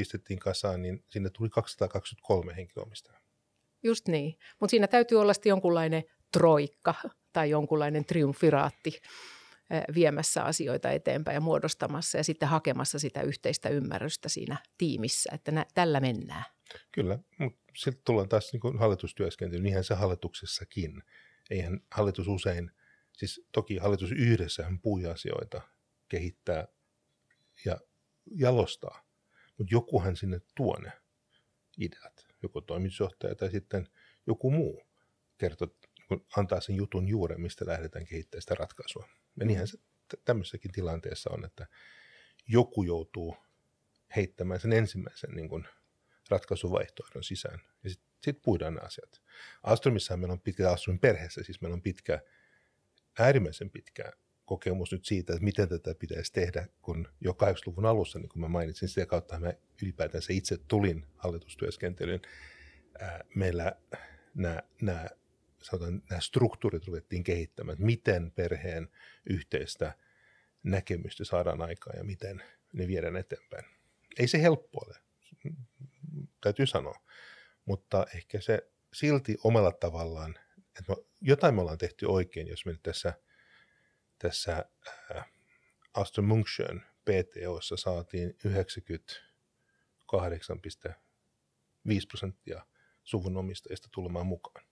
pistettiin 0.00 0.38
kasaan, 0.38 0.82
niin 0.82 1.04
sinne 1.08 1.30
tuli 1.30 1.48
223 1.48 2.56
henkilöomistajaa. 2.56 3.20
Just 3.82 4.08
niin, 4.08 4.38
mutta 4.60 4.70
siinä 4.70 4.86
täytyy 4.86 5.20
olla 5.20 5.32
jonkunlainen 5.44 6.04
troikka 6.32 6.94
tai 7.32 7.50
jonkunlainen 7.50 8.04
triumfiraatti 8.04 9.00
viemässä 9.94 10.44
asioita 10.44 10.90
eteenpäin 10.90 11.34
ja 11.34 11.40
muodostamassa 11.40 12.18
ja 12.18 12.24
sitten 12.24 12.48
hakemassa 12.48 12.98
sitä 12.98 13.22
yhteistä 13.22 13.68
ymmärrystä 13.68 14.28
siinä 14.28 14.56
tiimissä, 14.78 15.30
että 15.34 15.50
nä, 15.50 15.66
tällä 15.74 16.00
mennään. 16.00 16.44
Kyllä, 16.92 17.18
mutta 17.38 17.60
sitten 17.76 18.04
tullaan 18.04 18.28
taas 18.28 18.52
niin 18.52 18.78
hallitustyöskentelyyn, 18.78 19.64
niinhän 19.64 19.84
se 19.84 19.94
hallituksessakin. 19.94 21.02
Eihän 21.50 21.80
hallitus 21.92 22.28
usein, 22.28 22.70
siis 23.12 23.46
toki 23.52 23.76
hallitus 23.76 24.12
yhdessä 24.12 24.72
pui 24.82 25.06
asioita, 25.06 25.62
kehittää 26.08 26.68
ja 27.64 27.80
jalostaa, 28.30 29.09
mutta 29.60 29.74
jokuhan 29.74 30.16
sinne 30.16 30.40
tuo 30.54 30.78
ne 30.78 30.92
ideat, 31.78 32.26
joko 32.42 32.60
toimitusjohtaja 32.60 33.34
tai 33.34 33.50
sitten 33.50 33.88
joku 34.26 34.50
muu 34.50 34.82
kertoo, 35.38 35.68
antaa 36.36 36.60
sen 36.60 36.76
jutun 36.76 37.08
juuren, 37.08 37.40
mistä 37.40 37.66
lähdetään 37.66 38.06
kehittämään 38.06 38.42
sitä 38.42 38.54
ratkaisua. 38.54 39.08
Ja 39.40 39.46
niinhän 39.46 39.68
se 39.68 39.78
tämmöisessäkin 40.24 40.72
tilanteessa 40.72 41.30
on, 41.32 41.44
että 41.44 41.66
joku 42.48 42.82
joutuu 42.82 43.36
heittämään 44.16 44.60
sen 44.60 44.72
ensimmäisen 44.72 45.30
niin 45.30 45.48
kuin, 45.48 45.64
ratkaisuvaihtoehdon 46.30 47.24
sisään. 47.24 47.60
Ja 47.84 47.90
sitten 47.90 48.10
sit 48.24 48.42
puidaan 48.42 48.74
nämä 48.74 48.86
asiat. 48.86 49.22
Astromissahan 49.62 50.20
meillä 50.20 50.32
on 50.32 50.40
pitkä, 50.40 50.70
Astromin 50.70 51.00
perheessä 51.00 51.42
siis 51.42 51.60
meillä 51.60 51.74
on 51.74 51.82
pitkä, 51.82 52.20
äärimmäisen 53.18 53.70
pitkä 53.70 54.12
kokemus 54.50 54.92
nyt 54.92 55.04
siitä, 55.04 55.32
että 55.32 55.44
miten 55.44 55.68
tätä 55.68 55.94
pitäisi 55.94 56.32
tehdä, 56.32 56.66
kun 56.82 57.08
jo 57.20 57.32
80-luvun 57.32 57.86
alussa, 57.86 58.18
niin 58.18 58.28
kuin 58.28 58.40
mä 58.40 58.48
mainitsin, 58.48 58.88
sitä 58.88 59.06
kautta 59.06 59.40
mä 59.40 59.52
ylipäätänsä 59.82 60.32
itse 60.32 60.58
tulin 60.68 61.06
hallitustyöskentelyyn. 61.16 62.20
Meillä 63.34 63.72
nämä, 64.34 64.62
nämä, 64.82 65.06
sanotaan, 65.62 66.02
nämä 66.10 66.20
struktuurit 66.20 66.86
ruvettiin 66.86 67.24
kehittämään, 67.24 67.72
että 67.72 67.84
miten 67.84 68.30
perheen 68.30 68.88
yhteistä 69.30 69.94
näkemystä 70.62 71.24
saadaan 71.24 71.62
aikaan 71.62 71.98
ja 71.98 72.04
miten 72.04 72.42
ne 72.72 72.88
viedään 72.88 73.16
eteenpäin. 73.16 73.64
Ei 74.18 74.28
se 74.28 74.42
helppo 74.42 74.80
ole, 74.86 74.96
täytyy 76.40 76.66
sanoa, 76.66 76.94
mutta 77.64 78.06
ehkä 78.14 78.40
se 78.40 78.70
silti 78.92 79.36
omalla 79.44 79.72
tavallaan, 79.72 80.34
että 80.78 80.96
jotain 81.20 81.54
me 81.54 81.60
ollaan 81.60 81.78
tehty 81.78 82.06
oikein, 82.06 82.48
jos 82.48 82.66
me 82.66 82.72
nyt 82.72 82.82
tässä– 82.82 83.12
tässä 84.22 84.64
äh, 85.16 85.24
Aston 85.94 86.24
Munction 86.24 86.82
PTOssa 87.04 87.76
saatiin 87.76 88.36
98,5 88.46 88.52
prosenttia 92.08 92.66
suvun 93.04 93.36
omistajista 93.36 93.88
tulemaan 93.92 94.26
mukaan. 94.26 94.64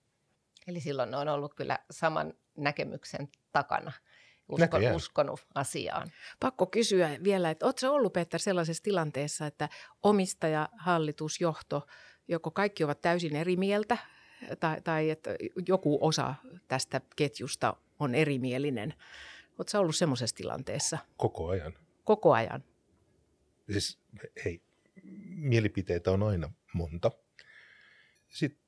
Eli 0.66 0.80
silloin 0.80 1.10
ne 1.10 1.16
on 1.16 1.28
ollut 1.28 1.54
kyllä 1.54 1.78
saman 1.90 2.34
näkemyksen 2.56 3.28
takana, 3.52 3.92
usko, 4.48 4.78
uskonut 4.94 5.46
asiaan. 5.54 6.08
Pakko 6.40 6.66
kysyä 6.66 7.16
vielä, 7.24 7.50
että 7.50 7.66
oletko 7.66 7.90
ollut 7.90 8.12
Peter 8.12 8.40
sellaisessa 8.40 8.82
tilanteessa, 8.82 9.46
että 9.46 9.68
omistaja, 10.02 10.68
hallitus, 10.78 11.40
johto, 11.40 11.86
joko 12.28 12.50
kaikki 12.50 12.84
ovat 12.84 13.00
täysin 13.00 13.36
eri 13.36 13.56
mieltä 13.56 13.98
tai, 14.60 14.80
tai 14.80 15.10
että 15.10 15.30
joku 15.68 15.98
osa 16.00 16.34
tästä 16.68 17.00
ketjusta 17.16 17.76
on 17.98 18.14
erimielinen 18.14 18.94
Oletko 19.58 19.78
ollut 19.78 19.96
semmoisessa 19.96 20.36
tilanteessa? 20.36 20.98
Koko 21.16 21.48
ajan. 21.48 21.74
Koko 22.04 22.32
ajan? 22.32 22.64
Siis 23.72 23.98
hei, 24.44 24.62
mielipiteitä 25.26 26.10
on 26.10 26.22
aina 26.22 26.50
monta. 26.72 27.10
Sitten 28.28 28.60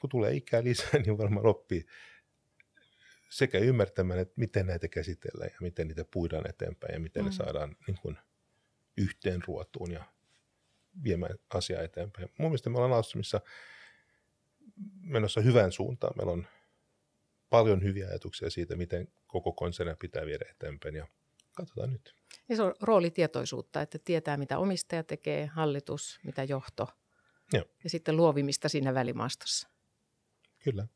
kun 0.00 0.10
tulee 0.10 0.34
ikää 0.34 0.64
lisää, 0.64 1.00
niin 1.04 1.18
varmaan 1.18 1.46
oppii 1.46 1.86
sekä 3.28 3.58
ymmärtämään, 3.58 4.20
että 4.20 4.34
miten 4.36 4.66
näitä 4.66 4.88
käsitellään 4.88 5.50
ja 5.50 5.58
miten 5.60 5.88
niitä 5.88 6.04
puidaan 6.04 6.50
eteenpäin 6.50 6.94
ja 6.94 7.00
miten 7.00 7.22
mm. 7.22 7.26
ne 7.26 7.32
saadaan 7.32 7.76
niin 7.86 7.98
kuin, 8.02 8.18
yhteen 8.96 9.42
ruotuun 9.46 9.92
ja 9.92 10.04
viemään 11.04 11.38
asiaa 11.54 11.82
eteenpäin. 11.82 12.28
Mun 12.38 12.48
mielestä 12.50 12.70
me 12.70 12.76
ollaan 12.76 12.92
Alstromissa 12.92 13.40
menossa 15.00 15.40
hyvään 15.40 15.72
suuntaan. 15.72 16.12
Meillä 16.16 16.32
on 16.32 16.46
paljon 17.52 17.82
hyviä 17.82 18.08
ajatuksia 18.08 18.50
siitä, 18.50 18.76
miten 18.76 19.08
koko 19.26 19.52
konsernia 19.52 19.96
pitää 19.98 20.26
viedä 20.26 20.44
eteenpäin 20.50 20.94
ja 20.94 21.06
katsotaan 21.52 21.92
nyt. 21.92 22.14
Ja 22.48 22.56
se 22.56 22.62
on 22.62 22.74
roolitietoisuutta, 22.80 23.82
että 23.82 23.98
tietää 23.98 24.36
mitä 24.36 24.58
omistaja 24.58 25.04
tekee, 25.04 25.46
hallitus, 25.46 26.20
mitä 26.24 26.44
johto 26.44 26.88
Joo. 27.52 27.64
ja 27.84 27.90
sitten 27.90 28.16
luovimista 28.16 28.68
siinä 28.68 28.94
välimaastossa. 28.94 29.68
Kyllä. 30.64 30.86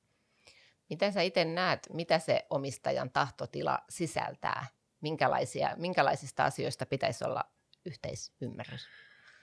Miten 0.91 1.13
sä 1.13 1.23
itse 1.23 1.45
näet, 1.45 1.89
mitä 1.93 2.19
se 2.19 2.47
omistajan 2.51 3.11
tahtotila 3.11 3.79
sisältää? 3.91 4.67
Minkälaisia, 5.01 5.75
minkälaisista 5.77 6.45
asioista 6.45 6.87
pitäisi 6.87 7.25
olla 7.25 7.45
yhteisymmärrys? 7.87 8.89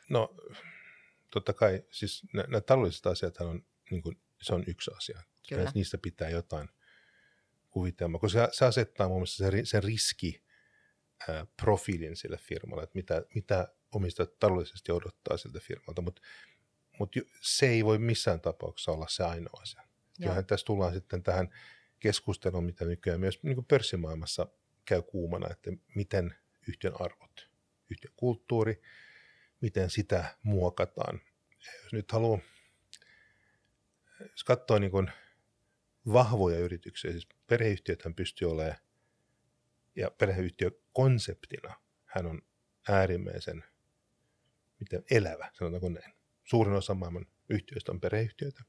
No 0.09 0.35
totta 1.29 1.53
kai, 1.53 1.83
siis 1.91 2.23
nämä 2.33 2.61
taloudelliset 2.61 3.05
asiat 3.05 3.37
on, 3.37 3.65
niin 3.91 4.01
kuin, 4.01 4.21
se 4.41 4.53
on 4.53 4.63
yksi 4.67 4.91
asia. 4.97 5.21
Kyllä. 5.49 5.71
Niistä 5.75 5.97
pitää 5.97 6.29
jotain– 6.29 6.69
kuvitelma, 7.73 8.19
koska 8.19 8.47
se, 8.47 8.57
se 8.57 8.65
asettaa 8.65 9.07
muun 9.07 9.19
muassa 9.19 9.51
sen, 9.51 9.65
sen 9.65 9.83
riski 9.83 10.43
profiilin 11.61 12.15
sille 12.15 12.37
firmalle, 12.37 12.83
että 12.83 12.95
mitä, 12.95 13.25
mitä 13.35 13.67
omistajat 13.91 14.39
taloudellisesti 14.39 14.91
odottaa 14.91 15.37
siltä 15.37 15.59
firmalta, 15.59 16.01
mutta 16.01 16.21
mut 16.99 17.15
se 17.41 17.69
ei 17.69 17.85
voi 17.85 17.97
missään 17.97 18.41
tapauksessa 18.41 18.91
olla 18.91 19.05
se 19.09 19.23
ainoa 19.23 19.61
asia. 19.61 19.83
Kyllähän 20.17 20.45
tässä 20.45 20.65
tullaan 20.65 20.93
sitten 20.93 21.23
tähän 21.23 21.49
keskusteluun, 21.99 22.63
mitä 22.63 22.85
nykyään 22.85 23.19
myös 23.19 23.43
niin 23.43 23.55
kuin 23.55 23.65
pörssimaailmassa 23.65 24.47
käy 24.85 25.01
kuumana, 25.01 25.47
että 25.51 25.71
miten 25.95 26.35
yhtiön 26.67 26.93
arvot, 26.99 27.49
yhtiön 27.89 28.13
kulttuuri, 28.15 28.81
miten 29.61 29.89
sitä 29.89 30.37
muokataan. 30.43 31.21
Jos 31.83 31.93
nyt 31.93 32.11
haluaa, 32.11 32.39
jos 34.19 34.43
katsoo 34.43 34.79
niin 34.79 34.91
kuin 34.91 35.11
vahvoja 36.07 36.59
yrityksiä, 36.59 37.11
siis 37.11 37.27
perheyhtiöthän 37.47 38.15
pystyy 38.15 38.51
olemaan, 38.51 38.77
ja 39.95 40.11
perheyhtiö 40.11 40.71
konseptina 40.93 41.75
hän 42.05 42.25
on 42.25 42.41
äärimmäisen 42.89 43.63
miten 44.83 45.03
elävä, 45.11 45.49
sanotaanko 45.53 45.89
näin. 45.89 46.13
Suurin 46.43 46.75
osa 46.75 46.93
maailman 46.93 47.25
yhtiöistä 47.49 47.91
on 47.91 48.01
perheyhtiöitä, 48.01 48.63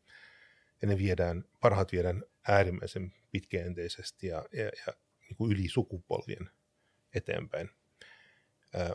ja 0.83 0.88
ne 0.88 0.99
viedään, 0.99 1.45
parhaat 1.61 1.93
viedään 1.93 2.25
äärimmäisen 2.49 3.12
pitkäjänteisesti 3.31 4.26
ja, 4.26 4.45
ja, 4.53 4.64
ja 4.64 4.93
niin 5.21 5.37
kuin 5.37 5.53
yli 5.53 5.69
sukupolvien 5.69 6.50
eteenpäin. 7.14 7.71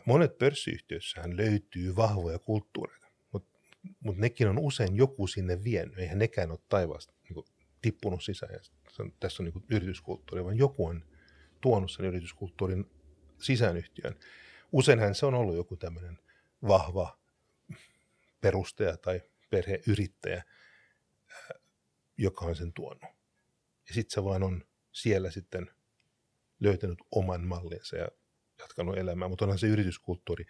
monet 0.04 0.38
pörssiyhtiöissähän 0.38 1.36
löytyy 1.36 1.96
vahvoja 1.96 2.38
kulttuureita, 2.38 3.06
mutta 3.32 3.58
mut 4.00 4.16
nekin 4.16 4.48
on 4.48 4.58
usein 4.58 4.96
joku 4.96 5.26
sinne 5.26 5.64
vienyt, 5.64 5.98
eihän 5.98 6.18
nekään 6.18 6.50
ole 6.50 6.58
taivaasta 6.68 7.14
niin 7.22 7.44
tippunut 7.82 8.24
sisään. 8.24 8.52
Ja 8.52 8.60
tässä 9.20 9.42
on 9.42 9.44
niin 9.44 9.64
yrityskulttuuri, 9.70 10.44
vaan 10.44 10.58
joku 10.58 10.86
on 10.86 11.04
tuonut 11.60 11.90
sen 11.90 12.06
yrityskulttuurin 12.06 12.90
sisään 13.38 13.76
yhtiön. 13.76 14.16
Useinhän 14.72 15.14
se 15.14 15.26
on 15.26 15.34
ollut 15.34 15.56
joku 15.56 15.76
tämmöinen 15.76 16.18
vahva 16.68 17.18
perustaja 18.40 18.96
tai 18.96 19.20
perheyrittäjä, 19.50 20.44
joka 22.16 22.44
on 22.44 22.56
sen 22.56 22.72
tuonut. 22.72 23.02
Ja 23.88 23.94
sitten 23.94 24.14
se 24.14 24.24
vaan 24.24 24.42
on 24.42 24.64
siellä 24.92 25.30
sitten 25.30 25.70
löytänyt 26.60 26.98
oman 27.10 27.46
mallinsa 27.46 27.96
ja 27.96 28.08
jatkanut 28.58 28.98
elämää, 28.98 29.28
mutta 29.28 29.44
onhan 29.44 29.58
se 29.58 29.66
yrityskulttuuri 29.66 30.44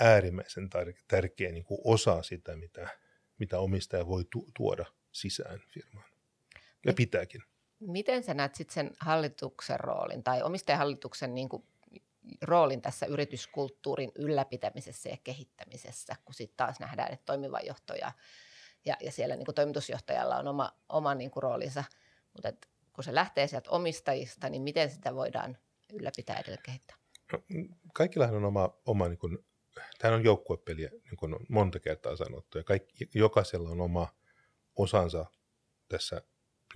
äärimmäisen 0.00 0.68
tärkeä 1.08 1.52
niin 1.52 1.64
kuin 1.64 1.80
osa 1.84 2.22
sitä, 2.22 2.56
mitä, 2.56 2.88
mitä 3.38 3.58
omistaja 3.58 4.06
voi 4.06 4.24
tu- 4.30 4.50
tuoda 4.56 4.84
sisään 5.12 5.60
firmaan. 5.68 6.15
Ja 6.86 6.92
pitääkin. 6.92 7.42
Miten 7.80 8.22
sä 8.22 8.34
näet 8.34 8.54
sitten 8.54 8.74
sen 8.74 8.90
hallituksen 9.00 9.80
roolin 9.80 10.22
tai 10.24 10.42
omistajahallituksen 10.42 11.34
niin 11.34 11.48
kuin 11.48 11.64
roolin 12.42 12.82
tässä 12.82 13.06
yrityskulttuurin 13.06 14.12
ylläpitämisessä 14.14 15.08
ja 15.08 15.16
kehittämisessä, 15.24 16.16
kun 16.24 16.34
sitten 16.34 16.56
taas 16.56 16.80
nähdään, 16.80 17.12
että 17.12 17.24
toimiva 17.26 17.60
johto 17.60 17.94
ja, 17.94 18.12
ja, 18.84 18.96
ja 19.00 19.12
siellä 19.12 19.36
niin 19.36 19.44
kuin 19.44 19.54
toimitusjohtajalla 19.54 20.36
on 20.36 20.48
oma, 20.48 20.72
oma 20.88 21.14
niin 21.14 21.30
kuin 21.30 21.42
roolinsa, 21.42 21.84
mutta 22.32 22.48
et, 22.48 22.68
kun 22.92 23.04
se 23.04 23.14
lähtee 23.14 23.46
sieltä 23.46 23.70
omistajista, 23.70 24.48
niin 24.48 24.62
miten 24.62 24.90
sitä 24.90 25.14
voidaan 25.14 25.58
ylläpitää 25.92 26.38
edelleen 26.38 26.62
kehittää? 26.62 26.96
No, 27.32 27.38
kaikillahan 27.94 28.36
on 28.36 28.44
oma, 28.44 28.78
oma 28.86 29.08
niin 29.08 29.18
kuin, 29.18 29.38
tämä 29.98 30.14
on 30.14 30.24
joukkuepeli, 30.24 30.88
niin 31.04 31.16
kuin 31.18 31.34
on 31.34 31.46
monta 31.48 31.80
kertaa 31.80 32.16
sanottu, 32.16 32.58
ja 32.58 32.64
kaikki, 32.64 33.08
jokaisella 33.14 33.70
on 33.70 33.80
oma 33.80 34.08
osansa 34.76 35.26
tässä 35.88 36.22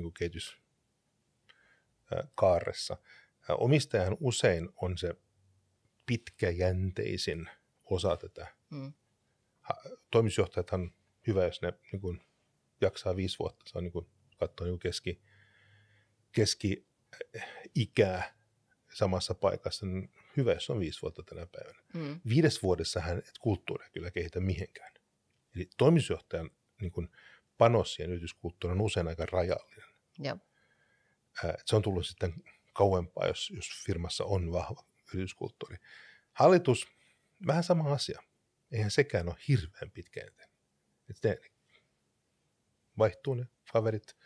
niin 0.02 0.14
kehityskaaressa. 0.18 2.96
Omistajahan 3.48 4.16
usein 4.20 4.68
on 4.76 4.98
se 4.98 5.14
pitkäjänteisin 6.06 7.50
osa 7.84 8.16
tätä. 8.16 8.46
Mm. 8.70 8.92
Toimitusjohtajathan 10.10 10.94
hyvä, 11.26 11.44
jos 11.44 11.62
ne 11.62 11.72
niin 11.92 12.00
kuin, 12.00 12.22
jaksaa 12.80 13.16
viisi 13.16 13.38
vuotta. 13.38 13.64
Se 13.68 13.78
on 13.78 13.84
niin 13.84 13.92
kuin, 13.92 14.06
katsoa 14.38 14.66
niin 14.66 14.78
keski, 14.78 15.22
keski-ikää 16.32 18.34
samassa 18.94 19.34
paikassa. 19.34 19.86
Niin 19.86 20.12
hyvä, 20.36 20.52
jos 20.52 20.70
on 20.70 20.80
viisi 20.80 21.02
vuotta 21.02 21.22
tänä 21.22 21.46
päivänä. 21.46 21.82
Mm. 21.94 22.20
Viides 22.28 22.62
vuodessa 22.62 23.00
hän 23.00 23.18
et 23.18 23.38
kulttuuria 23.40 23.90
kyllä 23.90 24.10
kehitä 24.10 24.40
mihinkään. 24.40 24.92
Eli 25.56 25.68
toimitusjohtajan 25.76 26.50
niin 26.80 26.92
kuin, 26.92 27.08
panos 27.58 27.94
siihen 27.94 28.10
yrityskulttuuriin 28.10 28.80
on 28.80 28.86
usein 28.86 29.08
aika 29.08 29.26
rajallinen. 29.26 29.89
Ja. 30.20 30.36
se 31.64 31.76
on 31.76 31.82
tullut 31.82 32.06
sitten 32.06 32.34
kauempaa, 32.72 33.26
jos, 33.26 33.50
jos 33.56 33.70
firmassa 33.86 34.24
on 34.24 34.52
vahva 34.52 34.84
yrityskulttuuri. 35.14 35.76
Hallitus, 36.32 36.86
vähän 37.46 37.64
sama 37.64 37.92
asia. 37.92 38.22
Eihän 38.72 38.90
sekään 38.90 39.28
ole 39.28 39.36
hirveän 39.48 39.90
pitkä 39.90 40.20
eteen. 40.26 40.50
Että 41.10 41.28
ne 41.28 41.40
vaihtuu 42.98 43.34
ne 43.34 43.46
kaverit 43.72 44.16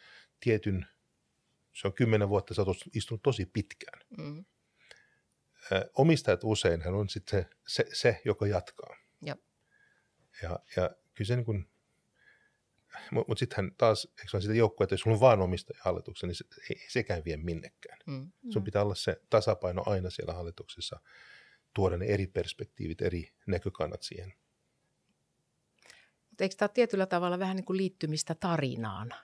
tietyn, 0.40 0.86
se 1.72 1.86
on 1.86 1.94
kymmenen 1.94 2.28
vuotta, 2.28 2.54
sä 2.54 2.62
oot 2.62 2.76
istunut 2.94 3.22
tosi 3.22 3.46
pitkään. 3.46 4.00
Mm. 4.18 4.44
omistajat 5.94 6.40
usein 6.44 6.82
hän 6.82 6.94
on 6.94 7.08
sitten 7.08 7.42
se, 7.42 7.50
se, 7.66 7.86
se, 7.92 8.22
joka 8.24 8.46
jatkaa. 8.46 8.96
Ja, 9.22 9.36
ja, 10.42 10.58
ja 10.76 10.90
kyllä 11.14 11.28
se 11.28 11.36
niin 11.36 11.44
kuin, 11.44 11.70
mutta 13.10 13.30
mut 13.30 13.38
sittenhän 13.38 13.70
taas, 13.78 14.08
eikö 14.18 14.30
se 14.30 14.36
ole 14.36 14.42
sitä 14.42 14.54
joukkoa, 14.54 14.84
että 14.84 14.94
jos 14.94 15.00
sulla 15.00 15.16
on 15.16 15.20
vaan 15.20 15.42
omistaja 15.42 15.80
hallituksen, 15.84 16.28
niin 16.28 16.36
se, 16.36 16.44
ei 16.70 16.86
sekään 16.88 17.22
vie 17.24 17.36
minnekään. 17.36 17.98
Mm. 18.06 18.32
Sun 18.52 18.64
pitää 18.64 18.82
olla 18.82 18.94
se 18.94 19.20
tasapaino 19.30 19.82
aina 19.86 20.10
siellä 20.10 20.34
hallituksessa, 20.34 21.00
tuoda 21.74 21.96
ne 21.96 22.06
eri 22.06 22.26
perspektiivit, 22.26 23.02
eri 23.02 23.32
näkökannat 23.46 24.02
siihen. 24.02 24.32
Mutta 26.30 26.44
eikö 26.44 26.54
tämä 26.56 26.66
ole 26.66 26.70
tietyllä 26.74 27.06
tavalla 27.06 27.38
vähän 27.38 27.56
niin 27.56 27.64
kuin 27.64 27.76
liittymistä 27.76 28.34
tarinaan? 28.34 29.14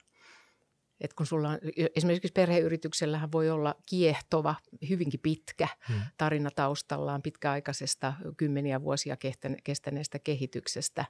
Et 1.00 1.14
kun 1.14 1.26
sulla 1.26 1.48
on, 1.48 1.58
esimerkiksi 1.96 2.32
perheyrityksellähän 2.32 3.32
voi 3.32 3.50
olla 3.50 3.74
kiehtova, 3.86 4.54
hyvinkin 4.88 5.20
pitkä 5.20 5.68
hmm. 5.88 6.00
tarina 6.16 6.50
taustallaan 6.50 7.22
pitkäaikaisesta, 7.22 8.14
kymmeniä 8.36 8.82
vuosia 8.82 9.16
kestäneestä 9.64 10.18
kehityksestä 10.18 11.04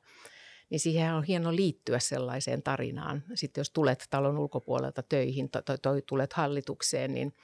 niin 0.71 0.81
siihen 0.81 1.15
on 1.15 1.25
hieno 1.25 1.57
liittyä 1.57 1.99
sellaiseen 1.99 2.63
tarinaan. 2.63 3.25
Sitten 3.35 3.61
jos 3.61 3.71
tulet 3.71 4.07
talon 4.11 4.39
ulkopuolelta 4.39 5.03
töihin 5.03 5.51
tai 5.51 6.03
tulet 6.07 6.33
hallitukseen, 6.33 7.15
niin 7.15 7.35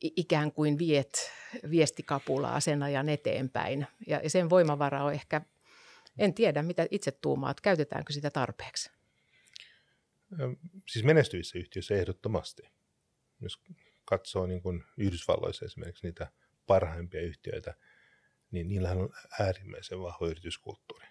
ikään 0.00 0.52
kuin 0.52 0.78
viet 0.78 1.30
viestikapulaa 1.70 2.60
sen 2.60 2.82
ajan 2.82 3.08
eteenpäin. 3.08 3.86
Ja 4.06 4.30
sen 4.30 4.50
voimavara 4.50 5.04
on 5.04 5.12
ehkä, 5.12 5.40
en 6.18 6.34
tiedä 6.34 6.62
mitä 6.62 6.86
itse 6.90 7.10
tuumaat, 7.10 7.60
käytetäänkö 7.60 8.12
sitä 8.12 8.30
tarpeeksi? 8.30 8.90
Siis 10.88 11.04
menestyissä 11.04 11.58
yhtiöissä 11.58 11.94
ehdottomasti. 11.94 12.62
Jos 13.40 13.60
katsoo 14.04 14.46
niin 14.46 14.62
kuin 14.62 14.84
Yhdysvalloissa 14.96 15.64
esimerkiksi 15.64 16.06
niitä 16.06 16.32
parhaimpia 16.66 17.20
yhtiöitä, 17.20 17.74
niin 18.50 18.68
niillähän 18.68 18.98
on 18.98 19.10
äärimmäisen 19.40 20.00
vahva 20.00 20.26
yrityskulttuuri. 20.26 21.06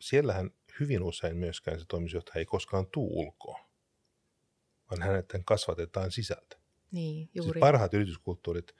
Siellähän 0.00 0.50
hyvin 0.80 1.02
usein 1.02 1.36
myöskään 1.36 1.80
se 1.80 1.84
toimitusjohtaja 1.88 2.38
ei 2.38 2.46
koskaan 2.46 2.86
tuu 2.86 3.20
ulkoa, 3.20 3.68
vaan 4.90 5.02
hänet 5.02 5.32
kasvatetaan 5.44 6.10
sisältä. 6.10 6.56
Niin, 6.90 7.26
siis 7.26 7.30
juuri. 7.34 7.52
Siis 7.52 7.60
parhaat 7.60 7.94
yrityskulttuurit, 7.94 8.76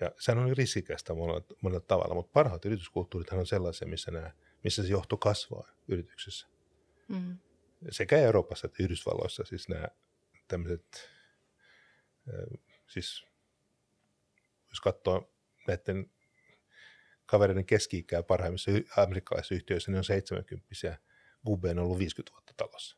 ja 0.00 0.12
sehän 0.18 0.44
on 0.44 0.56
riskikästä 0.56 1.14
monella, 1.14 1.42
monella 1.62 1.84
tavalla, 1.88 2.14
mutta 2.14 2.32
parhaat 2.32 2.64
yrityskulttuurit 2.64 3.32
on 3.32 3.46
sellaisia, 3.46 3.88
missä, 3.88 4.10
nämä, 4.10 4.30
missä 4.64 4.82
se 4.82 4.88
johto 4.88 5.16
kasvaa 5.16 5.68
yrityksessä. 5.88 6.46
Mm. 7.08 7.38
Sekä 7.90 8.18
Euroopassa 8.18 8.66
että 8.66 8.82
Yhdysvalloissa 8.82 9.44
siis 9.44 9.68
nämä 9.68 9.88
tämmöiset, 10.48 11.10
siis 12.86 13.26
jos 14.70 14.80
katsoo 14.80 15.32
näiden 15.68 16.10
kavereiden 17.30 17.66
keski-ikää 17.66 18.22
parhaimmissa 18.22 18.70
amerikkalaisissa 18.96 19.54
yhtiöissä, 19.54 19.90
niin 19.90 19.98
on 19.98 20.04
70 20.04 20.98
Gubbe 21.46 21.70
on 21.70 21.78
ollut 21.78 21.98
50 21.98 22.32
vuotta 22.32 22.54
talossa. 22.56 22.96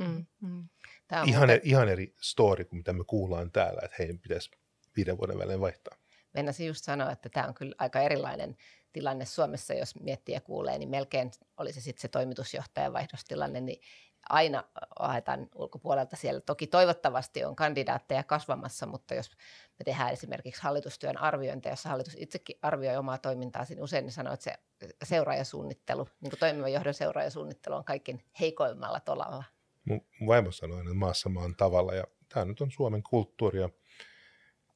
Mm, 0.00 0.26
mm. 0.40 0.68
Tämä 1.08 1.22
on 1.22 1.28
ihan, 1.28 1.48
muuten... 1.48 1.60
ihan 1.64 1.88
eri 1.88 2.14
story 2.20 2.64
kuin 2.64 2.76
mitä 2.76 2.92
me 2.92 3.04
kuullaan 3.06 3.52
täällä, 3.52 3.80
että 3.84 3.96
heidän 3.98 4.18
pitäisi 4.18 4.50
viiden 4.96 5.18
vuoden 5.18 5.38
välein 5.38 5.60
vaihtaa. 5.60 5.98
Mennäisin 6.34 6.66
just 6.66 6.84
sanoa, 6.84 7.10
että 7.10 7.28
tämä 7.28 7.46
on 7.46 7.54
kyllä 7.54 7.74
aika 7.78 8.00
erilainen 8.00 8.56
tilanne 8.92 9.24
Suomessa, 9.24 9.74
jos 9.74 10.00
miettii 10.00 10.34
ja 10.34 10.40
kuulee, 10.40 10.78
niin 10.78 10.88
melkein 10.88 11.30
oli 11.56 11.72
se 11.72 11.80
sitten 11.80 12.02
se 12.02 12.08
toimitusjohtajan 12.08 12.92
vaihdostilanne, 12.92 13.60
niin 13.60 13.80
aina 14.28 14.64
haetaan 14.98 15.48
ulkopuolelta 15.54 16.16
siellä. 16.16 16.40
Toki 16.40 16.66
toivottavasti 16.66 17.44
on 17.44 17.56
kandidaatteja 17.56 18.22
kasvamassa, 18.22 18.86
mutta 18.86 19.14
jos 19.14 19.30
me 19.78 19.84
tehdään 19.84 20.12
esimerkiksi 20.12 20.62
hallitustyön 20.62 21.18
arviointia, 21.18 21.72
jossa 21.72 21.88
hallitus 21.88 22.16
itsekin 22.18 22.58
arvioi 22.62 22.96
omaa 22.96 23.18
toimintaa, 23.18 23.66
niin 23.68 23.82
usein 23.82 24.04
ne 24.04 24.10
sanoo, 24.10 24.32
että 24.32 24.44
se 24.44 24.58
seuraajasuunnittelu, 25.04 26.08
niin 26.20 26.30
kuin 26.30 26.40
toimivan 26.40 26.72
johdon 26.72 26.94
seuraajasuunnittelu 26.94 27.74
on 27.74 27.84
kaikkein 27.84 28.24
heikoimmalla 28.40 29.00
tolalla. 29.00 29.44
Mun 29.84 30.06
vaimo 30.26 30.52
sanoi 30.52 30.80
että 30.80 30.94
maassa 30.94 31.28
maan 31.28 31.56
tavalla, 31.56 31.94
ja 31.94 32.04
tämä 32.28 32.44
nyt 32.44 32.60
on 32.60 32.70
Suomen 32.70 33.02
kulttuuri, 33.02 33.60
ja 33.60 33.68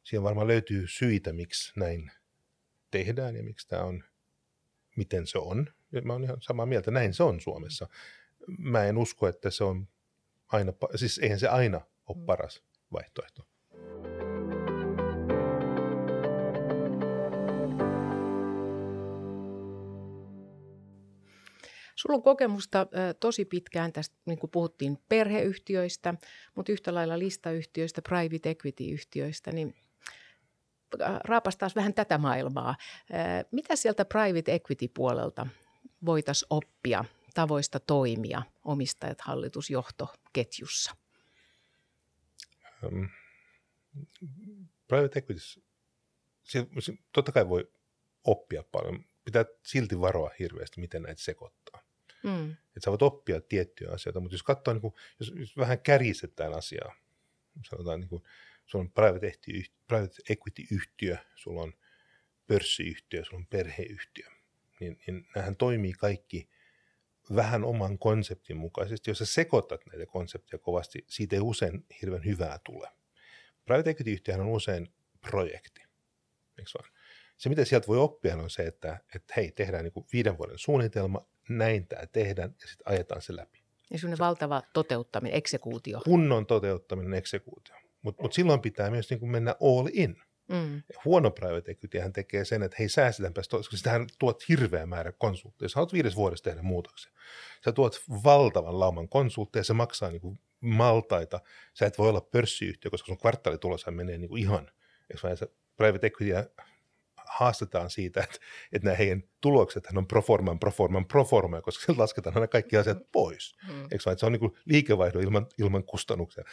siihen 0.03 0.23
varmaan 0.23 0.47
löytyy 0.47 0.87
syitä, 0.89 1.33
miksi 1.33 1.73
näin 1.77 2.11
tehdään 2.91 3.37
ja 3.37 3.43
miksi 3.43 3.69
tämä 3.69 3.83
on, 3.83 4.05
miten 4.97 5.27
se 5.27 5.39
on. 5.39 5.67
Mä 6.05 6.13
oon 6.13 6.25
ihan 6.25 6.37
samaa 6.41 6.67
mieltä, 6.67 6.91
näin 6.91 7.15
se 7.15 7.23
on 7.23 7.41
Suomessa 7.41 7.89
mä 8.59 8.85
en 8.85 8.99
usko, 8.99 9.29
että 9.29 9.51
se 9.51 9.65
on 9.65 9.89
aina, 10.49 10.73
siis 10.95 11.19
eihän 11.19 11.39
se 11.39 11.49
aina 11.49 11.81
ole 12.07 12.19
mm. 12.19 12.25
paras 12.25 12.63
vaihtoehto. 12.93 13.43
Sulla 21.95 22.17
on 22.17 22.23
kokemusta 22.23 22.87
tosi 23.21 23.45
pitkään 23.45 23.93
tästä, 23.93 24.17
niin 24.27 24.39
kuin 24.39 24.51
puhuttiin 24.51 24.99
perheyhtiöistä, 25.09 26.15
mutta 26.55 26.73
yhtä 26.73 26.95
lailla 26.95 27.19
listayhtiöistä, 27.19 28.03
private 28.03 28.51
equity-yhtiöistä, 28.51 29.53
niin 29.53 29.75
raapastaan 31.25 31.71
vähän 31.77 31.95
tätä 31.95 32.19
maailmaa. 32.19 32.77
Mitä 33.51 33.77
sieltä 33.77 34.05
private 34.05 34.55
equity-puolelta 34.55 35.47
voitaisiin 36.07 36.47
oppia 36.51 37.05
tavoista 37.37 37.81
toimia 37.81 38.43
omistajat 38.65 39.21
hallitusjohtoketjussa? 39.21 40.97
Um, 42.83 43.09
private 44.89 45.19
equity, 45.19 45.41
totta 47.13 47.33
kai 47.33 47.49
voi 47.49 47.73
oppia 48.25 48.63
paljon. 48.73 49.05
Pitää 49.25 49.45
silti 49.63 50.01
varoa 50.01 50.31
hirveästi, 50.39 50.81
miten 50.81 51.03
näitä 51.03 51.23
sekoittaa. 51.23 51.83
Mm. 52.23 52.51
Että 52.51 52.81
sä 52.85 52.91
voit 52.91 53.03
oppia 53.03 53.41
tiettyjä 53.41 53.91
asioita, 53.93 54.21
mutta 54.21 54.35
jos 54.35 54.43
katsoo, 54.43 54.75
niin 54.75 54.81
kuin, 54.81 54.95
jos, 55.21 55.33
jos 55.37 55.57
vähän 55.57 55.81
kärjistetään 55.81 56.55
asiaa, 56.55 56.95
sanotaan 57.71 58.01
niin 58.01 58.09
kuin, 58.09 58.23
sulla 58.67 58.83
on 58.83 58.91
private, 58.91 59.33
private 59.87 60.23
equity-yhtiö, 60.29 61.17
sulla 61.35 61.63
on 61.63 61.73
pörssiyhtiö, 62.47 63.25
sulla 63.25 63.39
on 63.39 63.47
perheyhtiö, 63.47 64.31
niin, 64.81 64.99
niin 65.07 65.29
nämähän 65.35 65.57
toimii 65.57 65.93
kaikki 65.93 66.49
vähän 67.35 67.65
oman 67.65 67.99
konseptin 67.99 68.57
mukaisesti. 68.57 69.11
Jos 69.11 69.19
sä 69.19 69.27
sekoitat 69.27 69.81
näitä 69.87 70.07
konsepteja 70.07 70.59
kovasti, 70.59 71.05
siitä 71.09 71.37
ei 71.37 71.41
usein 71.41 71.87
hirveän 72.03 72.25
hyvää 72.25 72.59
tule. 72.65 72.89
Private 73.65 73.91
equity 73.91 74.33
on 74.33 74.49
usein 74.49 74.95
projekti. 75.21 75.81
Eikö 76.59 76.71
vaan? 76.79 76.91
Se, 77.37 77.49
mitä 77.49 77.65
sieltä 77.65 77.87
voi 77.87 77.99
oppia, 77.99 78.37
on 78.37 78.51
se, 78.51 78.63
että, 78.63 79.01
että 79.15 79.35
hei, 79.37 79.53
tehdään 79.53 79.85
niin 79.85 80.07
viiden 80.13 80.39
vuoden 80.39 80.59
suunnitelma, 80.59 81.27
näin 81.49 81.87
tämä 81.87 82.07
tehdään, 82.07 82.55
ja 82.61 82.69
sitten 82.69 82.89
ajetaan 82.89 83.23
se 83.23 83.37
läpi. 83.37 83.63
Ja 83.91 83.99
semmoinen 83.99 84.19
valtava 84.19 84.63
toteuttaminen, 84.73 85.37
eksekuutio. 85.37 86.01
Kunnon 86.05 86.47
toteuttaminen, 86.47 87.15
eksekuutio. 87.15 87.75
Mutta 88.03 88.23
mut 88.23 88.33
silloin 88.33 88.61
pitää 88.61 88.91
myös 88.91 89.11
niin 89.11 89.21
kuin 89.21 89.31
mennä 89.31 89.55
all 89.63 89.89
in. 89.93 90.23
Mm. 90.49 90.83
Huono 91.05 91.31
private 91.31 91.71
equity 91.73 91.99
hän 91.99 92.13
tekee 92.13 92.45
sen, 92.45 92.63
että 92.63 92.77
hei 92.79 92.89
säästetäänpäs, 92.89 93.49
koska 93.49 93.77
sitähän 93.77 94.07
tuot 94.19 94.49
hirveä 94.49 94.87
määrä 94.87 95.13
konsultteja. 95.13 95.69
Sä 95.69 95.75
haluat 95.77 95.93
viides 95.93 96.17
vuodessa 96.17 96.45
tehdä 96.45 96.63
muutoksia. 96.63 97.13
Sä 97.65 97.73
tuot 97.73 98.03
valtavan 98.25 98.81
lauman 98.81 99.09
konsultteja, 99.09 99.65
se 99.65 99.73
maksaa 99.73 100.11
niin 100.11 100.21
kuin 100.21 100.39
maltaita. 100.61 101.41
Sä 101.75 101.87
et 101.87 101.99
voi 101.99 102.09
olla 102.09 102.21
pörssiyhtiö, 102.21 102.91
koska 102.91 103.07
sun 103.07 103.19
kvartaalitulos 103.19 103.87
menee 103.91 104.19
niin 104.19 104.29
kuin 104.29 104.43
ihan. 104.43 104.71
Se 105.35 105.47
private 105.77 106.07
equity 106.07 106.33
haastetaan 107.27 107.91
siitä, 107.91 108.21
että, 108.21 108.39
että 108.73 108.87
nämä 108.87 108.97
heidän 108.97 109.23
tulokset 109.41 109.85
on 109.97 110.07
proforman, 110.07 110.59
proforman, 110.59 111.07
proforma, 111.07 111.63
koska 111.63 111.85
sieltä 111.85 112.03
lasketaan 112.03 112.37
aina 112.37 112.47
kaikki 112.47 112.77
asiat 112.77 112.99
pois. 113.13 113.57
Mm. 113.69 113.83
Eikö 113.83 113.95
että 113.95 114.17
se 114.17 114.27
on 114.27 114.33
niin 114.33 114.41
kuin 114.41 114.57
liikevaihdon 114.65 115.23
ilman, 115.23 115.47
ilman 115.59 115.85
kustannuksia 115.85 116.45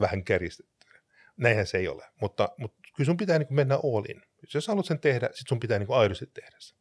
vähän 0.00 0.24
kärjistetty. 0.24 0.86
Näinhän 1.36 1.66
se 1.66 1.78
ei 1.78 1.88
ole, 1.88 2.04
mutta, 2.20 2.48
mutta 2.58 2.78
kyllä 2.98 3.06
sun 3.06 3.16
pitää 3.16 3.38
niin 3.38 3.54
mennä 3.54 3.74
all 3.74 4.04
in. 4.08 4.22
Jos 4.54 4.68
haluat 4.68 4.86
sen 4.86 5.00
tehdä, 5.00 5.26
sitten 5.26 5.48
sun 5.48 5.60
pitää 5.60 5.78
niin 5.78 5.90
aidosti 5.90 6.26
tehdä 6.26 6.56
se. 6.58 6.74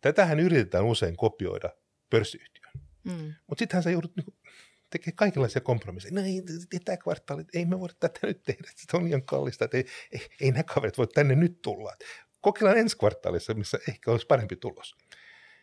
Tätähän 0.00 0.40
yritetään 0.40 0.84
usein 0.84 1.16
kopioida 1.16 1.70
pörssiyhtiöön. 2.10 2.72
Mm. 3.04 3.34
Mutta 3.46 3.62
sittenhän 3.62 3.82
sä 3.82 3.90
joudut 3.90 4.16
niin 4.16 4.36
tekee 4.90 5.12
kaikenlaisia 5.16 5.60
kompromisseja. 5.60 6.14
No 6.14 6.20
ei, 6.20 6.42
tämä 6.84 6.96
kvartaali, 6.96 7.44
ei 7.54 7.64
me 7.64 7.80
voida 7.80 7.94
tätä 8.00 8.26
nyt 8.26 8.42
tehdä, 8.42 8.70
se 8.76 8.96
on 8.96 9.04
liian 9.04 9.22
kallista, 9.22 9.64
että 9.64 9.76
ei, 9.76 9.86
ei, 10.12 10.20
ei 10.40 10.50
nämä 10.50 10.62
kaverit 10.62 10.98
voi 10.98 11.06
tänne 11.06 11.34
nyt 11.34 11.62
tulla. 11.62 11.96
Kokeillaan 12.40 12.78
ensi 12.78 12.98
kvartaalissa, 12.98 13.54
missä 13.54 13.78
ehkä 13.88 14.10
olisi 14.10 14.26
parempi 14.26 14.56
tulos. 14.56 14.96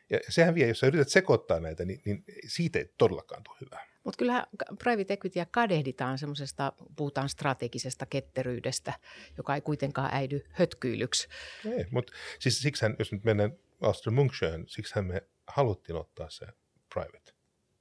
Ja 0.09 0.19
sehän 0.29 0.55
vie, 0.55 0.67
jos 0.67 0.79
sä 0.79 0.87
yrität 0.87 1.09
sekoittaa 1.09 1.59
näitä, 1.59 1.85
niin, 1.85 2.01
niin 2.05 2.23
siitä 2.47 2.79
ei 2.79 2.93
todellakaan 2.97 3.43
tule 3.43 3.57
hyvää. 3.61 3.92
Mutta 4.03 4.17
kyllähän 4.17 4.45
private 4.79 5.13
equityä 5.13 5.45
kadehditaan 5.51 6.17
semmoisesta, 6.17 6.73
puhutaan 6.95 7.29
strategisesta 7.29 8.05
ketteryydestä, 8.05 8.93
joka 9.37 9.55
ei 9.55 9.61
kuitenkaan 9.61 10.09
äidy 10.13 10.45
hötkyilyksi. 10.49 11.27
Ei, 11.65 11.85
mutta 11.91 12.13
siis 12.39 12.61
siksihän, 12.61 12.95
jos 12.99 13.11
nyt 13.11 13.23
mennään 13.23 13.57
Astrid 13.81 14.13
Munksjöön, 14.13 14.65
siksihän 14.67 15.05
me 15.05 15.21
haluttiin 15.47 15.95
ottaa 15.95 16.29
se 16.29 16.45
private. 16.93 17.33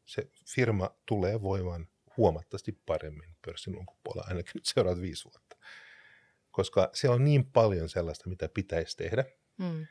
Se 0.05 0.31
firma 0.47 0.91
tulee 1.07 1.43
voimaan 1.43 1.89
huomattavasti 2.17 2.73
paremmin 2.87 3.37
pörssin 3.47 3.77
ulkopuolella, 3.77 4.29
ainakin 4.29 4.53
nyt 4.55 4.67
seuraavat 4.67 5.03
viisi 5.03 5.25
vuotta. 5.25 5.57
Koska 6.51 6.91
se 6.93 7.09
on 7.09 7.25
niin 7.25 7.47
paljon 7.47 7.89
sellaista, 7.89 8.29
mitä 8.29 8.49
pitäisi 8.49 8.97
tehdä, 8.97 9.25
mm. 9.59 9.87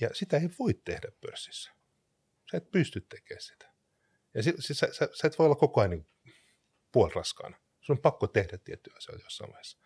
ja 0.00 0.10
sitä 0.12 0.36
ei 0.36 0.48
voi 0.58 0.74
tehdä 0.74 1.08
pörssissä. 1.20 1.70
Sä 2.50 2.56
et 2.56 2.70
pysty 2.70 3.00
tekemään 3.00 3.42
sitä. 3.42 3.73
Ja 4.34 4.42
sit, 4.42 4.54
sit, 4.58 4.78
sä, 4.78 4.88
sä, 4.92 5.08
sä 5.12 5.26
et 5.26 5.38
voi 5.38 5.46
olla 5.46 5.56
koko 5.56 5.80
ajan 5.80 5.90
niin 5.90 6.06
puolraskaana. 6.92 7.56
Sun 7.80 7.96
on 7.96 8.02
pakko 8.02 8.26
tehdä 8.26 8.58
tiettyjä 8.58 8.96
asioita 8.96 9.24
jossain 9.24 9.50
vaiheessa. 9.50 9.78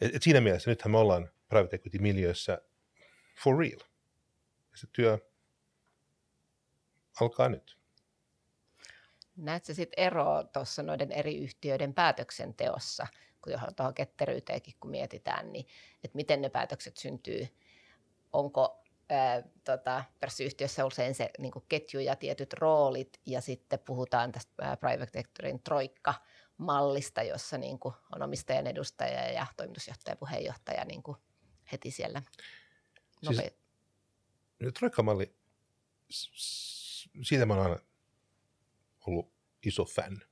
Et, 0.00 0.14
et 0.14 0.22
siinä 0.22 0.40
mielessä 0.40 0.70
nythän 0.70 0.90
me 0.90 0.98
ollaan 0.98 1.30
private 1.48 1.76
equity 1.76 1.98
miljöissä 1.98 2.58
for 3.44 3.58
real. 3.58 3.80
Ja 4.70 4.76
se 4.76 4.86
työ 4.92 5.18
alkaa 7.20 7.48
nyt. 7.48 7.78
Näetkö 9.36 9.74
sitten 9.74 10.04
eroa 10.04 10.44
tuossa 10.44 10.82
noiden 10.82 11.12
eri 11.12 11.38
yhtiöiden 11.38 11.94
päätöksenteossa, 11.94 13.06
kun 13.42 13.52
johon 13.52 13.74
tuohon 13.74 13.94
ketteryyteenkin 13.94 14.74
kun 14.80 14.90
mietitään, 14.90 15.52
niin 15.52 15.66
että 16.04 16.16
miten 16.16 16.40
ne 16.40 16.48
päätökset 16.48 16.96
syntyy? 16.96 17.48
Onko 18.32 18.79
ää, 19.10 19.42
tota, 19.64 20.04
pörssiyhtiössä 20.20 20.86
usein 20.86 21.14
se 21.14 21.30
niin 21.38 21.52
ketju 21.68 22.00
ja 22.00 22.16
tietyt 22.16 22.52
roolit, 22.52 23.20
ja 23.26 23.40
sitten 23.40 23.78
puhutaan 23.78 24.32
tästä 24.32 24.52
ää, 24.60 24.76
private 24.76 25.10
sectorin 25.12 25.62
troikka, 25.62 26.14
mallista, 26.56 27.22
jossa 27.22 27.58
niin 27.58 27.78
kuin 27.78 27.94
on 28.14 28.22
omistajan 28.22 28.66
edustaja 28.66 29.32
ja 29.32 29.46
toimitusjohtaja 29.56 30.16
puheenjohtaja 30.16 30.84
niin 30.84 31.02
kuin 31.02 31.16
heti 31.72 31.90
siellä 31.90 32.22
nope- 33.26 33.54
siis, 34.60 34.74
Troikka-malli, 34.78 35.34
siitä 37.22 37.46
mä 37.46 37.54
oon 37.54 37.62
aina 37.62 37.78
ollut 39.06 39.32
iso 39.66 39.84
fan. 39.84 40.22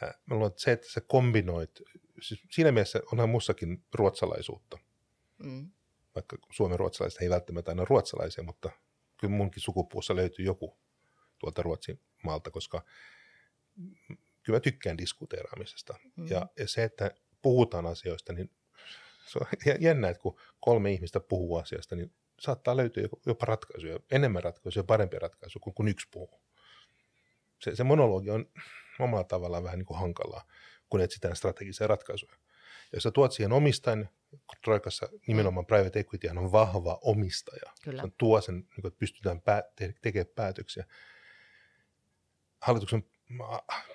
Mä 0.00 0.34
luulen, 0.34 0.46
että 0.46 0.60
se, 0.60 0.72
että 0.72 0.90
sä 0.90 1.00
kombinoit, 1.00 1.82
siis 2.22 2.40
siinä 2.50 2.72
mielessä 2.72 3.00
onhan 3.12 3.28
mussakin 3.28 3.84
ruotsalaisuutta. 3.94 4.78
Mm 5.38 5.70
vaikka 6.14 6.36
suomen 6.50 6.78
ruotsalaiset 6.78 7.22
ei 7.22 7.30
välttämättä 7.30 7.70
aina 7.70 7.84
ruotsalaisia, 7.84 8.44
mutta 8.44 8.70
kyllä 9.20 9.34
munkin 9.34 9.62
sukupuussa 9.62 10.16
löytyy 10.16 10.44
joku 10.44 10.78
tuolta 11.38 11.62
Ruotsin 11.62 12.00
maalta, 12.22 12.50
koska 12.50 12.84
kyllä 14.42 14.56
mä 14.56 14.60
tykkään 14.60 14.98
diskuteeraamisesta. 14.98 15.94
Mm. 16.16 16.26
Ja, 16.26 16.46
ja 16.58 16.68
se, 16.68 16.84
että 16.84 17.10
puhutaan 17.42 17.86
asioista, 17.86 18.32
niin 18.32 18.50
se 19.26 19.38
on 19.38 19.46
jännä, 19.80 20.08
että 20.08 20.22
kun 20.22 20.40
kolme 20.60 20.92
ihmistä 20.92 21.20
puhuu 21.20 21.56
asiasta, 21.56 21.96
niin 21.96 22.12
saattaa 22.40 22.76
löytyä 22.76 23.08
jopa 23.26 23.46
ratkaisuja, 23.46 23.98
enemmän 24.10 24.42
ratkaisuja, 24.42 24.84
parempia 24.84 25.18
ratkaisuja 25.18 25.60
kuin 25.60 25.74
kun 25.74 25.88
yksi 25.88 26.08
puhuu. 26.10 26.40
Se, 27.62 27.76
se 27.76 27.84
monologi 27.84 28.30
on 28.30 28.50
omalla 29.00 29.24
tavallaan 29.24 29.64
vähän 29.64 29.78
niin 29.78 29.86
kuin 29.86 30.00
hankalaa, 30.00 30.46
kun 30.90 31.00
etsitään 31.00 31.36
strategisia 31.36 31.86
ratkaisuja. 31.86 32.36
Jos 32.92 33.02
sä 33.02 33.10
tuot 33.10 33.32
siihen 33.32 33.52
omistajan, 33.52 34.08
Troikassa 34.64 35.08
nimenomaan 35.26 35.66
private 35.66 36.00
equity 36.00 36.28
on 36.28 36.52
vahva 36.52 36.98
omistaja. 37.02 37.72
Kyllä. 37.82 38.02
Se 38.02 38.08
tuo 38.18 38.40
sen, 38.40 38.54
niin 38.54 38.86
että 38.86 38.98
pystytään 38.98 39.40
pää, 39.40 39.62
te, 39.76 39.94
tekemään 40.02 40.32
päätöksiä. 40.34 40.84
Hallituksen 42.60 43.04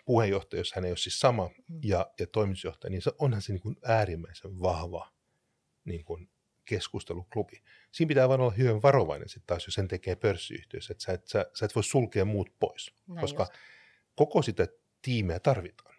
puheenjohtaja, 0.06 0.60
jos 0.60 0.73
hän 0.73 0.86
ei 0.86 0.91
ole 0.91 0.97
siis 0.97 1.19
sama, 1.19 1.47
mm. 1.47 1.79
ja, 1.84 2.12
ja 2.19 2.27
toimitusjohtaja, 2.27 2.91
niin 2.91 3.01
se 3.01 3.12
onhan 3.19 3.41
se 3.41 3.53
niin 3.53 3.62
kuin 3.62 3.75
äärimmäisen 3.84 4.60
vahva 4.60 5.13
niin 5.86 6.03
kuin 6.03 6.29
keskusteluklubi. 6.65 7.63
Siinä 7.91 8.08
pitää 8.08 8.29
vain 8.29 8.41
olla 8.41 8.51
hyvin 8.51 8.82
varovainen 8.82 9.29
sitten 9.29 9.47
taas, 9.47 9.67
jos 9.67 9.73
sen 9.73 9.88
tekee 9.88 10.15
pörssiyhtiössä, 10.15 10.91
että 10.91 11.03
sä 11.03 11.13
et, 11.13 11.27
sä, 11.27 11.45
sä 11.53 11.65
et 11.65 11.75
voi 11.75 11.84
sulkea 11.84 12.25
muut 12.25 12.60
pois, 12.60 12.95
Näin 13.08 13.21
koska 13.21 13.43
just. 13.43 13.53
koko 14.15 14.41
sitä 14.41 14.67
tiimeä 15.01 15.39
tarvitaan. 15.39 15.95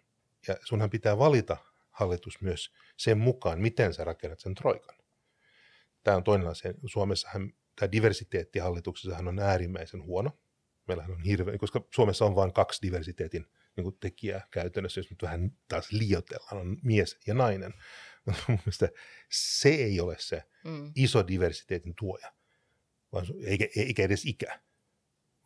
Ja 0.47 0.55
sunhan 0.63 0.89
pitää 0.89 1.17
valita 1.17 1.57
hallitus 1.89 2.41
myös 2.41 2.71
sen 2.97 3.17
mukaan, 3.17 3.61
miten 3.61 3.93
sä 3.93 4.03
rakennat 4.03 4.39
sen 4.39 4.55
troikan. 4.55 4.95
Tämä 6.03 6.17
on 6.17 6.23
toinen 6.23 6.47
asia. 6.47 6.73
Suomessahan 6.85 7.53
tämä 7.75 7.91
diversiteetti 7.91 8.59
hallituksessa 8.59 9.17
on 9.17 9.39
äärimmäisen 9.39 10.03
huono. 10.03 10.39
Meillähän 10.87 11.11
on 11.11 11.21
hirveä, 11.21 11.57
koska 11.57 11.87
Suomessa 11.95 12.25
on 12.25 12.35
vain 12.35 12.53
kaksi 12.53 12.81
diversiteetin 12.81 13.45
niin 13.75 13.83
kuin 13.83 13.97
tekijää 13.99 14.47
käytännössä, 14.51 14.99
jos 14.99 15.09
nyt 15.09 15.21
vähän 15.21 15.51
taas 15.67 15.91
liioitellaan, 15.91 16.57
on 16.57 16.77
mies 16.83 17.19
ja 17.27 17.33
nainen. 17.33 17.73
Mielestä 18.47 18.89
se 19.29 19.69
ei 19.69 19.99
ole 19.99 20.15
se 20.19 20.43
mm. 20.65 20.91
iso 20.95 21.27
diversiteetin 21.27 21.93
tuoja, 21.99 22.33
vaan, 23.11 23.25
eikä, 23.45 23.67
eikä 23.75 24.03
edes 24.03 24.25
ikä, 24.25 24.59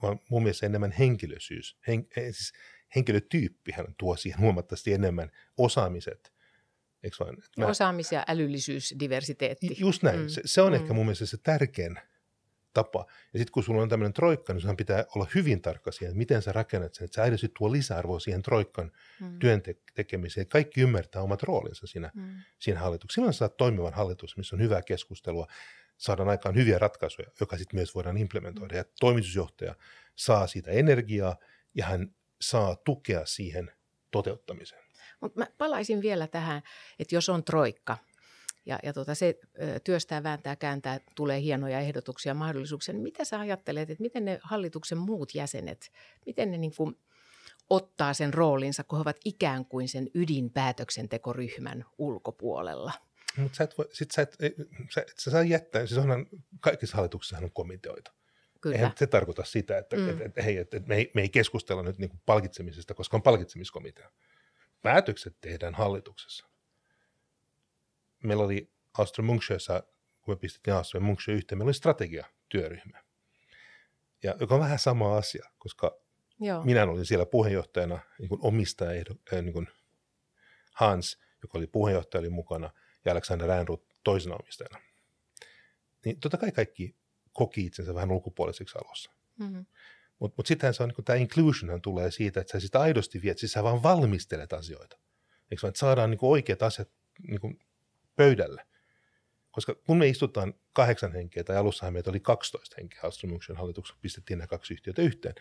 vaan 0.01 0.19
mun 0.29 0.43
mielestä 0.43 0.65
enemmän 0.65 0.91
henkilöisyys. 0.91 1.77
Hen, 1.87 2.07
eh, 2.17 2.23
siis 2.23 2.53
henkilötyyppihän 2.95 3.95
tuo 3.97 4.15
siihen 4.15 4.39
huomattavasti 4.39 4.93
enemmän 4.93 5.31
osaamiset, 5.57 6.33
Eikö 7.03 7.17
vaan? 7.19 7.37
Mä... 7.57 7.65
Osaamis- 7.65 8.11
ja 8.11 8.23
älyllisyys, 8.27 8.95
diversiteetti. 8.99 9.75
Just 9.79 10.03
näin. 10.03 10.19
Mm. 10.19 10.27
Se, 10.27 10.41
se 10.45 10.61
on 10.61 10.71
mm. 10.71 10.75
ehkä 10.75 10.93
mun 10.93 11.05
mielestä 11.05 11.25
se 11.25 11.37
tärkein 11.37 11.99
tapa. 12.73 13.05
Ja 13.33 13.39
sitten 13.39 13.51
kun 13.51 13.63
sulla 13.63 13.81
on 13.81 13.89
tämmöinen 13.89 14.13
troikka, 14.13 14.53
niin 14.53 14.61
sun 14.61 14.77
pitää 14.77 15.05
olla 15.15 15.27
hyvin 15.35 15.61
tarkka 15.61 15.91
siihen, 15.91 16.07
että 16.07 16.17
miten 16.17 16.41
sä 16.41 16.51
rakennat 16.51 16.93
sen, 16.93 17.05
että 17.05 17.15
sä 17.15 17.23
aidosti 17.23 17.51
tuo 17.57 17.71
lisäarvoa 17.71 18.19
siihen 18.19 18.41
troikkan 18.41 18.91
mm. 19.21 19.39
työn 19.39 19.61
te- 19.61 19.77
tekemiseen. 19.95 20.47
Kaikki 20.47 20.81
ymmärtää 20.81 21.21
omat 21.21 21.43
roolinsa 21.43 21.87
siinä, 21.87 22.11
mm. 22.13 22.35
siinä 22.59 22.79
hallituksessa. 22.79 23.15
Silloin 23.15 23.33
saat 23.33 23.57
toimivan 23.57 23.93
hallitus, 23.93 24.37
missä 24.37 24.55
on 24.55 24.61
hyvää 24.61 24.81
keskustelua, 24.81 25.47
saadaan 25.97 26.29
aikaan 26.29 26.55
hyviä 26.55 26.79
ratkaisuja, 26.79 27.31
joka 27.39 27.57
sitten 27.57 27.77
myös 27.77 27.95
voidaan 27.95 28.17
implementoida. 28.17 28.75
Ja 28.75 28.85
toimitusjohtaja 28.99 29.75
saa 30.15 30.47
siitä 30.47 30.71
energiaa 30.71 31.37
ja 31.75 31.85
hän 31.85 32.15
saa 32.41 32.75
tukea 32.75 33.25
siihen 33.25 33.71
toteuttamiseen. 34.11 34.88
Mutta 35.21 35.39
mä 35.39 35.47
palaisin 35.57 36.01
vielä 36.01 36.27
tähän, 36.27 36.61
että 36.99 37.15
jos 37.15 37.29
on 37.29 37.43
troikka, 37.43 37.97
ja, 38.65 38.79
ja 38.83 38.93
tota, 38.93 39.15
se 39.15 39.39
työstää, 39.83 40.23
vääntää, 40.23 40.55
kääntää, 40.55 40.99
tulee 41.15 41.41
hienoja 41.41 41.79
ehdotuksia, 41.79 42.33
mahdollisuuksia, 42.33 42.93
niin 42.93 43.03
mitä 43.03 43.25
sä 43.25 43.39
ajattelet, 43.39 43.89
että 43.89 44.01
miten 44.01 44.25
ne 44.25 44.39
hallituksen 44.43 44.97
muut 44.97 45.35
jäsenet, 45.35 45.91
miten 46.25 46.51
ne 46.51 46.57
niin 46.57 46.75
kuin 46.77 46.97
ottaa 47.69 48.13
sen 48.13 48.33
roolinsa, 48.33 48.83
kun 48.83 48.97
he 48.97 49.01
ovat 49.01 49.17
ikään 49.25 49.65
kuin 49.65 49.87
sen 49.87 50.09
ydinpäätöksentekoryhmän 50.13 51.85
ulkopuolella? 51.97 52.91
Mutta 53.37 53.55
sä 53.55 53.63
et 53.63 53.77
voi, 53.77 53.87
sit 53.93 54.11
sä 54.11 54.21
et, 54.21 54.35
sä, 54.93 55.05
sä 55.17 55.31
saa 55.31 55.43
jättää, 55.43 55.85
siis 55.85 55.97
onhan, 55.97 56.25
kaikissa 56.59 56.97
hallituksissa 56.97 57.37
on 57.37 57.51
komiteoita. 57.51 58.11
Kyllä. 58.61 58.75
Eihän 58.75 58.91
se 58.95 59.07
tarkoita 59.07 59.43
sitä, 59.43 59.77
että 59.77 59.95
mm. 59.95 60.09
et, 60.09 60.21
et, 60.21 60.45
hei, 60.45 60.57
et, 60.57 60.73
et 60.73 60.87
me, 60.87 60.95
ei, 60.95 61.11
me 61.15 61.21
ei 61.21 61.29
keskustella 61.29 61.83
nyt 61.83 61.97
niin 61.97 62.21
palkitsemisesta, 62.25 62.93
koska 62.93 63.17
on 63.17 63.23
palkitsemiskomitea 63.23 64.11
päätökset 64.81 65.37
tehdään 65.41 65.75
hallituksessa. 65.75 66.45
Meillä 68.23 68.43
oli 68.43 68.71
Astra 68.97 69.23
Munksjössä, 69.23 69.83
kun 70.21 70.33
me 70.33 70.35
pistettiin 70.35 70.75
Astra 70.75 70.99
Munksjö 70.99 71.33
yhteen, 71.33 71.57
meillä 71.57 71.69
oli 71.69 71.73
strategiatyöryhmä. 71.73 73.03
Ja 74.23 74.35
joka 74.39 74.55
on 74.55 74.61
vähän 74.61 74.79
sama 74.79 75.17
asia, 75.17 75.51
koska 75.57 76.01
Joo. 76.39 76.63
minä 76.63 76.83
olin 76.83 77.05
siellä 77.05 77.25
puheenjohtajana, 77.25 77.99
niin 78.19 78.29
kuin 78.29 78.39
omistaja, 78.43 79.03
niin 79.41 79.53
kuin 79.53 79.67
Hans, 80.73 81.19
joka 81.41 81.57
oli 81.57 81.67
puheenjohtaja, 81.67 82.19
oli 82.19 82.29
mukana, 82.29 82.69
ja 83.05 83.11
Alexander 83.11 83.51
Ehrnrooth 83.51 83.85
toisena 84.03 84.35
omistajana. 84.35 84.79
Niin 86.05 86.19
totta 86.19 86.37
kai 86.37 86.51
kaikki 86.51 86.95
koki 87.33 87.65
itsensä 87.65 87.95
vähän 87.95 88.11
ulkopuoliseksi 88.11 88.77
alussa. 88.77 89.11
Mm-hmm. 89.39 89.65
Mutta 90.19 90.35
mut 90.37 90.47
sittenhän 90.47 90.73
se 90.73 90.83
on, 90.83 90.89
niin 90.89 91.05
tämä 91.05 91.19
inclusionhan 91.19 91.81
tulee 91.81 92.11
siitä, 92.11 92.41
että 92.41 92.51
sä 92.51 92.59
sitä 92.59 92.79
aidosti 92.79 93.21
viet, 93.21 93.37
siis 93.37 93.51
sä 93.51 93.63
vaan 93.63 93.83
valmistelet 93.83 94.53
asioita. 94.53 94.99
Eikö 95.51 95.61
vaan, 95.61 95.69
että 95.69 95.79
saadaan 95.79 96.11
niin 96.11 96.19
oikeat 96.21 96.63
asiat 96.63 96.89
niin 97.27 97.59
pöydälle. 98.15 98.65
Koska 99.51 99.75
kun 99.75 99.97
me 99.97 100.07
istutaan 100.07 100.53
kahdeksan 100.73 101.13
henkeä, 101.13 101.43
tai 101.43 101.57
alussahan 101.57 101.93
meitä 101.93 102.09
oli 102.09 102.19
12 102.19 102.75
henkeä 102.77 102.99
Astromuksen 103.03 103.55
hallituksessa, 103.55 103.99
pistettiin 104.01 104.39
nämä 104.39 104.47
kaksi 104.47 104.73
yhtiötä 104.73 105.01
yhteen, 105.01 105.35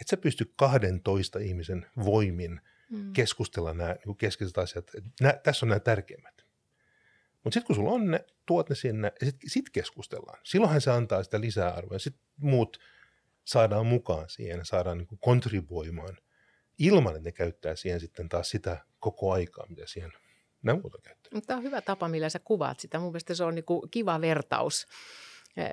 että 0.00 0.10
sä 0.10 0.16
pysty 0.16 0.52
12 0.56 1.38
ihmisen 1.38 1.86
voimin 2.04 2.60
mm. 2.90 3.12
keskustella 3.12 3.74
nämä 3.74 3.96
niin 4.06 4.16
keskeiset 4.16 4.58
asiat. 4.58 4.90
Nää, 5.20 5.40
tässä 5.42 5.66
on 5.66 5.68
nämä 5.68 5.80
tärkeimmät. 5.80 6.44
Mutta 7.44 7.54
sitten 7.54 7.66
kun 7.66 7.76
sulla 7.76 7.90
on 7.90 8.10
ne, 8.10 8.24
tuot 8.46 8.68
ne 8.68 8.74
sinne 8.74 9.12
ja 9.20 9.26
sitten 9.26 9.50
sit 9.50 9.70
keskustellaan. 9.70 10.40
Silloinhan 10.44 10.80
se 10.80 10.90
antaa 10.90 11.22
sitä 11.22 11.40
lisäarvoa. 11.40 11.98
Sitten 11.98 12.22
muut 12.36 12.78
saadaan 13.44 13.86
mukaan 13.86 14.28
siihen, 14.28 14.66
saadaan 14.66 14.98
niin 14.98 15.18
kontribuoimaan 15.20 16.18
ilman, 16.78 17.16
että 17.16 17.28
ne 17.28 17.32
käyttää 17.32 17.76
siihen 17.76 18.00
sitten 18.00 18.28
taas 18.28 18.50
sitä 18.50 18.86
koko 19.00 19.32
aikaa, 19.32 19.66
mitä 19.68 19.82
siihen 19.86 20.12
nämä 20.62 20.80
muuta 20.80 20.98
käyttää. 21.02 21.40
Tämä 21.46 21.56
on 21.58 21.64
hyvä 21.64 21.80
tapa, 21.80 22.08
millä 22.08 22.28
sä 22.28 22.38
kuvaat 22.38 22.80
sitä. 22.80 22.98
Mun 22.98 23.08
mielestä 23.08 23.34
se 23.34 23.44
on 23.44 23.54
niin 23.54 23.64
kiva 23.90 24.20
vertaus 24.20 24.86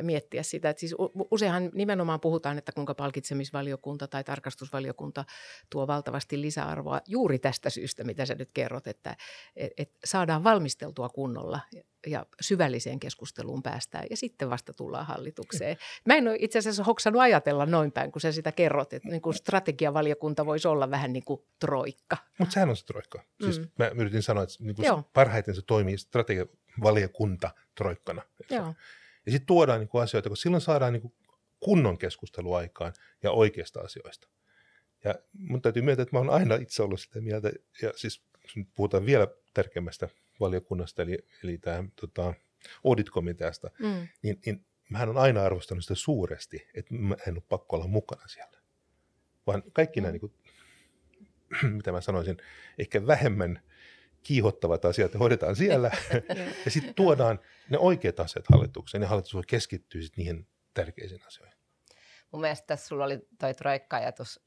miettiä 0.01 0.43
sitä. 0.43 0.69
Että 0.69 0.79
siis 0.79 0.95
useinhan 1.31 1.69
nimenomaan 1.73 2.19
puhutaan, 2.19 2.57
että 2.57 2.71
kuinka 2.71 2.95
palkitsemisvaliokunta 2.95 4.07
tai 4.07 4.23
tarkastusvaliokunta 4.23 5.25
tuo 5.69 5.87
valtavasti 5.87 6.41
lisäarvoa 6.41 7.01
juuri 7.07 7.39
tästä 7.39 7.69
syystä, 7.69 8.03
mitä 8.03 8.25
sä 8.25 8.35
nyt 8.35 8.49
kerrot, 8.53 8.87
että 8.87 9.15
et, 9.55 9.71
et 9.77 9.91
saadaan 10.03 10.43
valmisteltua 10.43 11.09
kunnolla 11.09 11.59
ja 12.07 12.25
syvälliseen 12.41 12.99
keskusteluun 12.99 13.63
päästään 13.63 14.05
ja 14.09 14.17
sitten 14.17 14.49
vasta 14.49 14.73
tullaan 14.73 15.05
hallitukseen. 15.05 15.77
Mä 16.05 16.15
en 16.15 16.27
ole 16.27 16.37
itse 16.39 16.59
asiassa 16.59 16.83
hoksannut 16.83 17.21
ajatella 17.21 17.65
noin 17.65 17.91
päin, 17.91 18.11
kun 18.11 18.21
sä 18.21 18.31
sitä 18.31 18.51
kerrot, 18.51 18.93
että 18.93 19.09
niin 19.09 19.21
kuin 19.21 19.33
strategiavaliokunta 19.33 20.45
voisi 20.45 20.67
olla 20.67 20.91
vähän 20.91 21.13
niin 21.13 21.25
kuin 21.25 21.41
troikka. 21.59 22.17
Mutta 22.37 22.53
sehän 22.53 22.69
on 22.69 22.75
se 22.75 22.85
troikka. 22.85 23.23
Siis 23.43 23.59
mm. 23.59 23.67
mä 23.79 23.87
yritin 23.87 24.23
sanoa, 24.23 24.43
että 24.43 24.55
niin 24.59 24.75
kuin 24.75 25.03
parhaiten 25.13 25.55
se 25.55 25.61
toimii 25.61 25.97
strategiavaliokunta 25.97 27.51
troikkana. 27.75 28.21
Joo. 28.49 28.73
Ja 29.25 29.31
sitten 29.31 29.47
tuodaan 29.47 29.79
niin 29.79 29.89
kuin 29.89 30.03
asioita, 30.03 30.29
koska 30.29 30.41
silloin 30.41 30.61
saadaan 30.61 30.93
niin 30.93 31.01
kuin 31.01 31.13
kunnon 31.59 31.97
keskustelu 31.97 32.53
aikaan 32.53 32.93
ja 33.23 33.31
oikeista 33.31 33.79
asioista. 33.79 34.27
Ja 35.03 35.15
mun 35.33 35.61
täytyy 35.61 35.81
myöntää, 35.81 36.03
että 36.03 36.15
mä 36.15 36.19
oon 36.19 36.29
aina 36.29 36.55
itse 36.55 36.83
ollut 36.83 37.01
sitä 37.01 37.21
mieltä, 37.21 37.51
ja 37.81 37.93
siis 37.95 38.23
puhutaan 38.75 39.05
vielä 39.05 39.27
tärkeimmästä 39.53 40.09
valiokunnasta, 40.39 41.01
eli, 41.01 41.17
eli 41.43 41.57
tämä 41.57 41.83
tota, 41.95 42.33
audit-komiteasta, 42.83 43.71
mm. 43.79 44.07
niin, 44.21 44.39
niin 44.45 44.65
mähän 44.89 45.09
on 45.09 45.17
aina 45.17 45.43
arvostanut 45.43 45.83
sitä 45.83 45.95
suuresti, 45.95 46.67
että 46.73 46.93
mä 46.93 47.15
en 47.27 47.33
ole 47.33 47.43
pakko 47.49 47.75
olla 47.75 47.87
mukana 47.87 48.27
siellä. 48.27 48.57
Vaan 49.47 49.63
kaikki 49.73 50.01
nämä, 50.01 50.11
niin 50.11 50.19
kuin, 50.19 50.33
mitä 51.77 51.91
mä 51.91 52.01
sanoisin, 52.01 52.37
ehkä 52.79 53.07
vähemmän 53.07 53.61
kiihottavat 54.23 54.85
asiat 54.85 55.19
hoidetaan 55.19 55.55
siellä 55.55 55.91
ja 56.65 56.71
sitten 56.71 56.93
tuodaan 56.95 57.39
ne 57.69 57.77
oikeat 57.77 58.19
asiat 58.19 58.45
hallitukseen 58.51 59.01
ja 59.01 59.07
hallitus 59.07 59.33
voi 59.33 59.43
keskittyä 59.47 60.01
sit 60.01 60.17
niihin 60.17 60.47
tärkeisiin 60.73 61.27
asioihin. 61.27 61.61
Mun 62.31 62.41
mielestä 62.41 62.67
tässä 62.67 62.87
sulla 62.87 63.05
oli 63.05 63.19
toi 63.39 63.53
troikka-ajatus, 63.53 64.39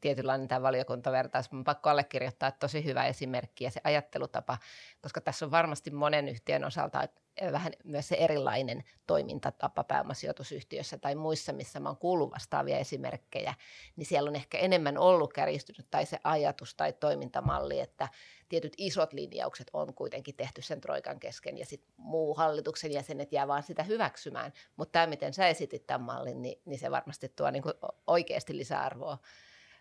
tietynlainen 0.00 0.48
tämä 0.48 0.62
valiokuntavertaus. 0.62 1.52
Mun 1.52 1.64
pakko 1.64 1.90
allekirjoittaa 1.90 2.50
tosi 2.50 2.84
hyvä 2.84 3.06
esimerkki 3.06 3.64
ja 3.64 3.70
se 3.70 3.80
ajattelutapa, 3.84 4.58
koska 5.02 5.20
tässä 5.20 5.44
on 5.44 5.50
varmasti 5.50 5.90
monen 5.90 6.28
yhtiön 6.28 6.64
osalta 6.64 7.08
vähän 7.52 7.72
myös 7.84 8.08
se 8.08 8.16
erilainen 8.16 8.84
toimintatapa 9.06 9.84
pääomasijoitusyhtiössä 9.84 10.98
tai 10.98 11.14
muissa, 11.14 11.52
missä 11.52 11.80
mä 11.80 11.88
oon 11.88 11.96
kuullut 11.96 12.30
vastaavia 12.30 12.78
esimerkkejä, 12.78 13.54
niin 13.96 14.06
siellä 14.06 14.28
on 14.28 14.36
ehkä 14.36 14.58
enemmän 14.58 14.98
ollut 14.98 15.32
kärjistynyt 15.32 15.86
tai 15.90 16.06
se 16.06 16.18
ajatus 16.24 16.74
tai 16.74 16.92
toimintamalli, 16.92 17.80
että 17.80 18.08
tietyt 18.48 18.72
isot 18.78 19.12
linjaukset 19.12 19.70
on 19.72 19.94
kuitenkin 19.94 20.36
tehty 20.36 20.62
sen 20.62 20.80
troikan 20.80 21.20
kesken 21.20 21.58
ja 21.58 21.66
sitten 21.66 21.94
muu 21.96 22.34
hallituksen 22.34 22.92
jäsenet 22.92 23.32
jää 23.32 23.48
vaan 23.48 23.62
sitä 23.62 23.82
hyväksymään. 23.82 24.52
Mutta 24.76 24.92
tämä, 24.92 25.06
miten 25.06 25.34
sä 25.34 25.48
esitit 25.48 25.86
tämän 25.86 26.02
mallin, 26.06 26.42
niin, 26.42 26.60
niin 26.64 26.78
se 26.78 26.90
varmasti 26.90 27.28
tuo 27.28 27.50
niin 27.50 27.62
oikeasti 28.06 28.56
lisäarvoa 28.56 29.18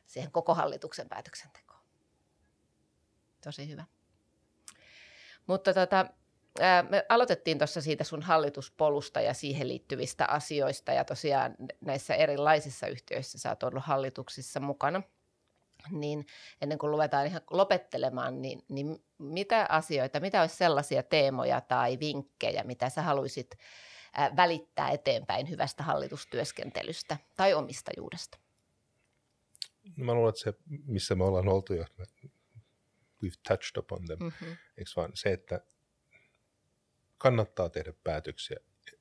siihen 0.05 0.31
koko 0.31 0.53
hallituksen 0.53 1.09
päätöksentekoon. 1.09 1.81
Tosi 3.43 3.69
hyvä. 3.69 3.85
Mutta 5.47 5.73
tota, 5.73 6.05
me 6.89 7.05
aloitettiin 7.09 7.57
tuossa 7.57 7.81
siitä 7.81 8.03
sun 8.03 8.21
hallituspolusta 8.21 9.21
ja 9.21 9.33
siihen 9.33 9.67
liittyvistä 9.67 10.25
asioista 10.25 10.91
ja 10.91 11.05
tosiaan 11.05 11.55
näissä 11.81 12.15
erilaisissa 12.15 12.87
yhtiöissä 12.87 13.39
sä 13.39 13.49
oot 13.49 13.63
ollut 13.63 13.83
hallituksissa 13.83 14.59
mukana. 14.59 15.01
Niin 15.91 16.25
ennen 16.61 16.77
kuin 16.77 16.91
luetaan 16.91 17.25
ihan 17.25 17.41
lopettelemaan, 17.49 18.41
niin, 18.41 18.63
niin 18.69 19.03
mitä 19.17 19.65
asioita, 19.69 20.19
mitä 20.19 20.41
olisi 20.41 20.55
sellaisia 20.55 21.03
teemoja 21.03 21.61
tai 21.61 21.99
vinkkejä, 21.99 22.63
mitä 22.63 22.89
sä 22.89 23.01
haluaisit 23.01 23.57
välittää 24.35 24.89
eteenpäin 24.91 25.49
hyvästä 25.49 25.83
hallitustyöskentelystä 25.83 27.17
tai 27.35 27.53
omistajuudesta? 27.53 28.37
Mä 29.97 30.13
luulen, 30.13 30.29
että 30.29 30.41
se, 30.41 30.53
missä 30.85 31.15
me 31.15 31.23
ollaan 31.23 31.47
oltu 31.47 31.73
jo, 31.73 31.85
we've 33.25 33.39
touched 33.47 33.77
upon 33.77 34.05
them, 34.05 34.19
mm-hmm. 34.19 34.57
eikö 34.77 34.91
vaan 34.95 35.11
se, 35.13 35.31
että 35.31 35.61
kannattaa 37.17 37.69
tehdä 37.69 37.93
päätöksiä, 38.03 38.57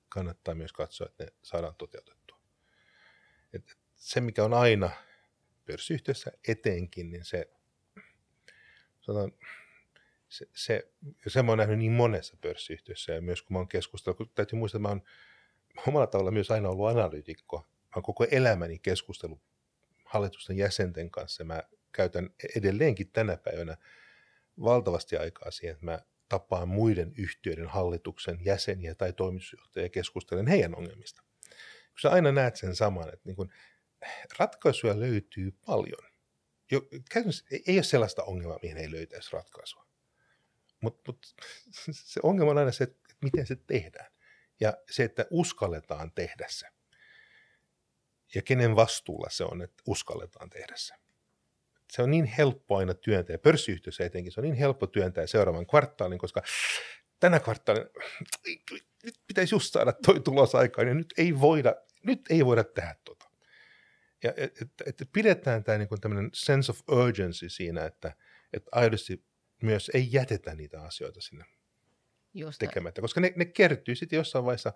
kannattaa 0.09 0.55
myös 0.55 0.73
katsoa, 0.73 1.07
että 1.07 1.25
ne 1.25 1.33
saadaan 1.43 1.75
toteutettua. 1.75 2.41
Et 3.53 3.79
se, 3.95 4.21
mikä 4.21 4.45
on 4.45 4.55
aina 4.55 4.91
pörssiyhtiössä 5.67 6.33
etenkin, 6.49 7.11
niin 7.11 7.25
se, 7.25 7.51
sanotaan, 9.01 9.33
se, 10.29 10.47
se, 10.55 10.89
se 11.27 11.43
mä 11.43 11.51
oon 11.53 11.59
nähnyt 11.59 11.79
niin 11.79 11.93
monessa 11.93 12.37
pörssiyhtiössä 12.41 13.13
ja 13.13 13.21
myös 13.21 13.43
kun 13.43 13.55
mä 13.55 13.59
oon 13.59 13.69
keskustellut, 13.69 14.17
kun 14.17 14.31
täytyy 14.35 14.59
muistaa, 14.59 14.79
että 14.79 14.83
mä 14.83 14.89
oon 14.89 15.03
omalla 15.89 16.07
tavalla 16.07 16.31
myös 16.31 16.51
aina 16.51 16.69
ollut 16.69 16.89
analyytikko. 16.89 17.59
Mä 17.59 17.93
oon 17.97 18.03
koko 18.03 18.27
elämäni 18.31 18.79
keskustellut 18.79 19.41
hallitusten 20.05 20.57
jäsenten 20.57 21.11
kanssa. 21.11 21.45
Mä 21.45 21.63
käytän 21.93 22.31
edelleenkin 22.57 23.11
tänä 23.11 23.37
päivänä 23.37 23.77
valtavasti 24.63 25.17
aikaa 25.17 25.51
siihen, 25.51 25.73
että 25.73 25.85
mä 25.85 25.99
tapaan 26.29 26.69
muiden 26.69 27.13
yhtiöiden 27.19 27.69
hallituksen 27.69 28.39
jäseniä 28.45 28.95
tai 28.95 29.13
toimitusjohtajia 29.13 29.89
keskustelen 29.89 30.47
heidän 30.47 30.75
ongelmista. 30.77 31.23
Kun 31.89 32.01
sä 32.03 32.11
aina 32.11 32.33
näet 32.33 32.57
sen 32.57 32.77
saman, 32.77 33.09
että 33.09 33.23
niin 33.25 33.37
kun 33.37 33.53
ratkaisuja 34.39 35.01
löytyy 35.01 35.53
paljon. 35.67 36.11
Jo, 36.71 36.83
ei 37.67 37.77
ole 37.77 37.83
sellaista 37.83 38.23
ongelmaa, 38.23 38.59
mihin 38.63 38.77
ei 38.77 38.91
löytäisi 38.91 39.33
ratkaisua. 39.33 39.87
Mutta 40.81 41.13
mut, 41.13 41.35
se 42.13 42.21
ongelma 42.23 42.51
on 42.51 42.59
aina 42.59 42.73
se, 42.73 42.85
että 42.85 43.15
miten 43.23 43.47
se 43.47 43.57
tehdään. 43.57 44.13
Ja 44.61 44.77
se, 44.91 45.05
että 45.05 45.27
uskalletaan 45.31 46.13
tehdä 46.13 46.47
se. 46.49 46.67
Ja 48.35 48.43
kenen 48.43 48.77
vastuulla 48.77 49.31
se 49.31 49.45
on, 49.45 49.63
että 49.63 49.83
uskalletaan 49.87 50.51
tehdä 50.51 50.75
se 50.77 50.95
se 51.95 52.03
on 52.03 52.11
niin 52.11 52.25
helppo 52.25 52.77
aina 52.77 52.95
työntää, 52.95 53.39
pörssiyhtiössä 53.39 54.05
etenkin, 54.05 54.33
se 54.33 54.41
on 54.41 54.45
niin 54.45 54.55
helppo 54.55 54.87
työntää 54.87 55.27
seuraavan 55.27 55.67
kvartaalin, 55.67 56.19
koska 56.19 56.43
tänä 57.21 57.41
kvartaalin 57.41 57.87
nyt 59.05 59.21
pitäisi 59.27 59.55
just 59.55 59.73
saada 59.73 59.93
toi 60.07 60.21
tulos 60.21 60.55
aikaan, 60.55 60.89
ja 60.89 60.95
nyt 60.95 61.15
ei 61.19 61.41
voida, 61.41 61.75
nyt 62.03 62.21
ei 62.31 62.47
voida 62.47 62.65
tehdä 62.65 62.97
tota. 63.05 63.31
Ja 64.23 64.33
että 64.37 64.65
et, 64.87 65.01
et 65.01 65.09
pidetään 65.13 65.65
tämä 65.65 65.79
niin 65.79 65.89
tämmöinen 66.01 66.31
sense 66.35 66.73
of 66.73 66.81
urgency 66.89 67.49
siinä, 67.49 67.85
että 67.85 68.13
et 68.53 68.63
aidosti 68.73 69.25
myös 69.63 69.91
ei 69.95 70.09
jätetä 70.13 70.55
niitä 70.55 70.83
asioita 70.83 71.21
sinne 71.21 71.45
Just 72.35 72.59
tekemättä, 72.59 73.01
koska 73.01 73.21
ne, 73.21 73.33
ne 73.37 73.45
kertyy 73.45 73.95
sitten 73.95 74.17
jossain 74.17 74.45
vaiheessa, 74.45 74.73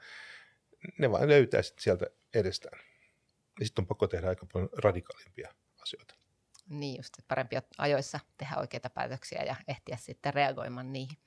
ne 0.98 1.10
vaan 1.10 1.28
löytää 1.28 1.62
sitten 1.62 1.82
sieltä 1.82 2.06
edestään. 2.34 2.80
Ja 3.60 3.66
sitten 3.66 3.82
on 3.82 3.86
pakko 3.86 4.06
tehdä 4.06 4.28
aika 4.28 4.46
paljon 4.52 4.70
radikaalimpia 4.76 5.54
asioita. 5.82 6.27
Niin 6.68 6.96
just, 6.96 7.14
että 7.18 7.28
parempi 7.28 7.56
ajoissa 7.78 8.20
tehdä 8.38 8.56
oikeita 8.56 8.90
päätöksiä 8.90 9.42
ja 9.42 9.56
ehtiä 9.68 9.96
sitten 9.96 10.34
reagoimaan 10.34 10.92
niihin. 10.92 11.18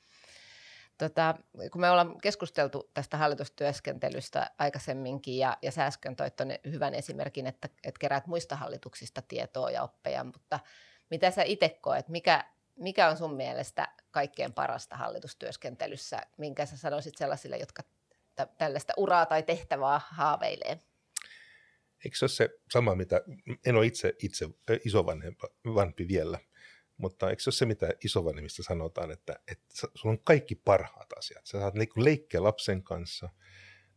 Tota, 0.98 1.36
kun 1.72 1.82
me 1.82 1.90
ollaan 1.90 2.18
keskusteltu 2.22 2.90
tästä 2.94 3.18
hallitustyöskentelystä 3.18 4.52
aikaisemminkin 4.58 5.38
ja, 5.38 5.58
ja 5.62 5.72
sä 5.72 5.86
äsken 5.86 6.16
toit 6.16 6.34
hyvän 6.72 6.94
esimerkin, 6.94 7.48
että, 7.48 7.70
että 7.84 8.00
keräät 8.00 8.28
muista 8.28 8.56
hallituksista 8.56 9.22
tietoa 9.22 9.72
ja 9.72 9.84
oppeja, 9.84 10.24
mutta 10.24 10.60
mitä 11.10 11.32
sä 11.32 11.44
itse 11.44 11.70
koet, 11.70 12.10
mikä, 12.10 12.46
mikä 12.76 13.10
on 13.10 13.18
sun 13.18 13.34
mielestä 13.34 13.88
kaikkein 14.12 14.54
parasta 14.54 14.96
hallitustyöskentelyssä, 14.96 16.22
minkä 16.38 16.66
sä 16.66 16.78
sanoisit 16.78 17.18
sellaisille, 17.18 17.58
jotka 17.58 17.84
tällaista 18.58 18.94
uraa 18.98 19.26
tai 19.26 19.44
tehtävää 19.44 20.02
haaveilee? 20.10 20.80
Eikö 22.06 22.18
se 22.18 22.26
ole 22.26 22.30
se 22.30 22.50
sama, 22.70 22.96
mitä 22.96 23.22
en 23.66 23.76
ole 23.76 23.86
itse, 23.86 24.14
itse 24.24 24.50
isovanhempi 24.86 26.08
vielä, 26.08 26.40
Mutta 26.98 27.30
eikö 27.30 27.42
se 27.42 27.50
ole 27.50 27.56
se, 27.56 27.66
mitä 27.66 27.90
isovanhemmista 28.06 28.64
sanotaan, 28.64 29.12
että, 29.12 29.40
että 29.48 29.66
sulla 29.96 30.14
on 30.14 30.24
kaikki 30.24 30.56
parhaat 30.56 31.14
asiat. 31.18 31.46
Sä 31.46 31.60
saat 31.60 31.74
niinku 31.74 32.04
leikkiä 32.04 32.44
lapsen 32.44 32.84
kanssa, 32.84 33.30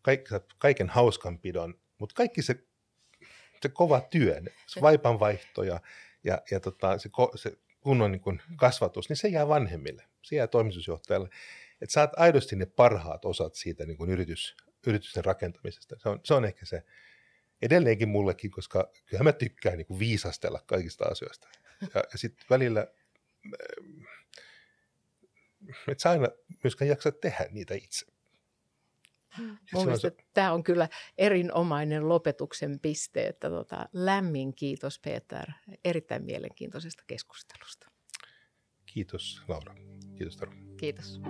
kaikki, 0.02 0.30
kaiken 0.58 0.88
hauskanpidon, 0.88 1.74
mutta 1.98 2.14
kaikki 2.14 2.42
se, 2.42 2.54
se 3.62 3.68
kova 3.68 4.00
työ, 4.00 4.42
se 4.66 4.80
vaipanvaihto 4.80 5.62
ja, 5.62 5.80
ja, 6.24 6.42
ja 6.50 6.60
tota, 6.60 6.98
se, 6.98 7.10
se 7.34 7.52
kunnon 7.80 8.12
niin 8.12 8.20
kuin 8.20 8.42
kasvatus, 8.56 9.08
niin 9.08 9.16
se 9.16 9.28
jää 9.28 9.48
vanhemmille, 9.48 10.04
se 10.22 10.36
jää 10.36 10.46
toimitusjohtajalle. 10.46 11.28
Että 11.80 11.92
saat 11.92 12.10
aidosti 12.16 12.56
ne 12.56 12.66
parhaat 12.66 13.24
osat 13.24 13.54
siitä 13.54 13.86
niin 13.86 13.96
kuin 13.96 14.10
yritys, 14.10 14.56
yritysten 14.86 15.24
rakentamisesta. 15.24 15.96
Se 16.02 16.08
on, 16.08 16.20
se 16.24 16.34
on 16.34 16.44
ehkä 16.44 16.66
se 16.66 16.82
edelleenkin 17.64 18.08
mullekin, 18.08 18.50
koska 18.50 18.90
kyllähän 19.06 19.24
mä 19.24 19.32
tykkään 19.32 19.78
niin 19.78 19.86
kuin 19.86 19.98
viisastella 19.98 20.60
kaikista 20.66 21.04
asioista. 21.04 21.48
Ja, 21.80 22.04
ja 22.12 22.18
sitten 22.18 22.46
välillä, 22.50 22.86
että 25.88 26.02
sä 26.02 26.10
aina 26.10 26.28
myöskään 26.64 26.88
jaksa 26.88 27.12
tehdä 27.12 27.46
niitä 27.50 27.74
itse. 27.74 28.06
se... 30.00 30.12
tämä 30.34 30.52
on 30.52 30.62
kyllä 30.62 30.88
erinomainen 31.18 32.08
lopetuksen 32.08 32.80
piste, 32.80 33.26
että 33.26 33.50
tota, 33.50 33.88
lämmin 33.92 34.54
kiitos 34.54 34.98
Peter 34.98 35.50
erittäin 35.84 36.24
mielenkiintoisesta 36.24 37.02
keskustelusta. 37.06 37.90
Kiitos 38.86 39.42
Laura. 39.48 39.74
Kiitos 40.16 40.36
Taru. 40.36 40.52
Kiitos. 40.76 41.20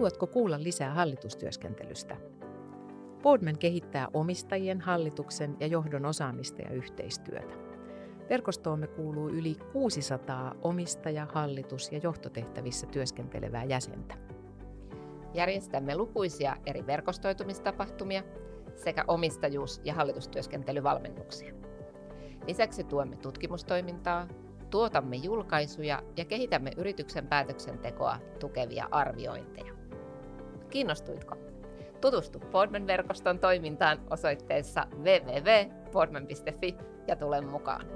Haluatko 0.00 0.26
kuulla 0.26 0.62
lisää 0.62 0.94
hallitustyöskentelystä? 0.94 2.16
Boardman 3.22 3.58
kehittää 3.58 4.08
omistajien, 4.14 4.80
hallituksen 4.80 5.56
ja 5.60 5.66
johdon 5.66 6.06
osaamista 6.06 6.62
ja 6.62 6.70
yhteistyötä. 6.70 7.54
Verkostoomme 8.30 8.86
kuuluu 8.86 9.28
yli 9.28 9.56
600 9.72 10.54
omistaja-, 10.62 11.28
hallitus- 11.32 11.92
ja 11.92 12.00
johtotehtävissä 12.02 12.86
työskentelevää 12.86 13.64
jäsentä. 13.64 14.14
Järjestämme 15.34 15.96
lukuisia 15.96 16.56
eri 16.66 16.86
verkostoitumistapahtumia 16.86 18.22
sekä 18.76 19.04
omistajuus- 19.08 19.80
ja 19.84 19.94
hallitustyöskentelyvalmennuksia. 19.94 21.54
Lisäksi 22.46 22.84
tuemme 22.84 23.16
tutkimustoimintaa, 23.16 24.28
tuotamme 24.70 25.16
julkaisuja 25.16 26.02
ja 26.16 26.24
kehitämme 26.24 26.70
yrityksen 26.76 27.26
päätöksentekoa 27.26 28.18
tukevia 28.38 28.88
arviointeja. 28.90 29.79
Kiinnostuitko? 30.70 31.36
Tutustu 32.00 32.38
Podman-verkoston 32.38 33.38
toimintaan 33.38 33.98
osoitteessa 34.10 34.86
www.podman.fi 34.98 36.76
ja 37.06 37.16
tule 37.16 37.40
mukaan. 37.40 37.86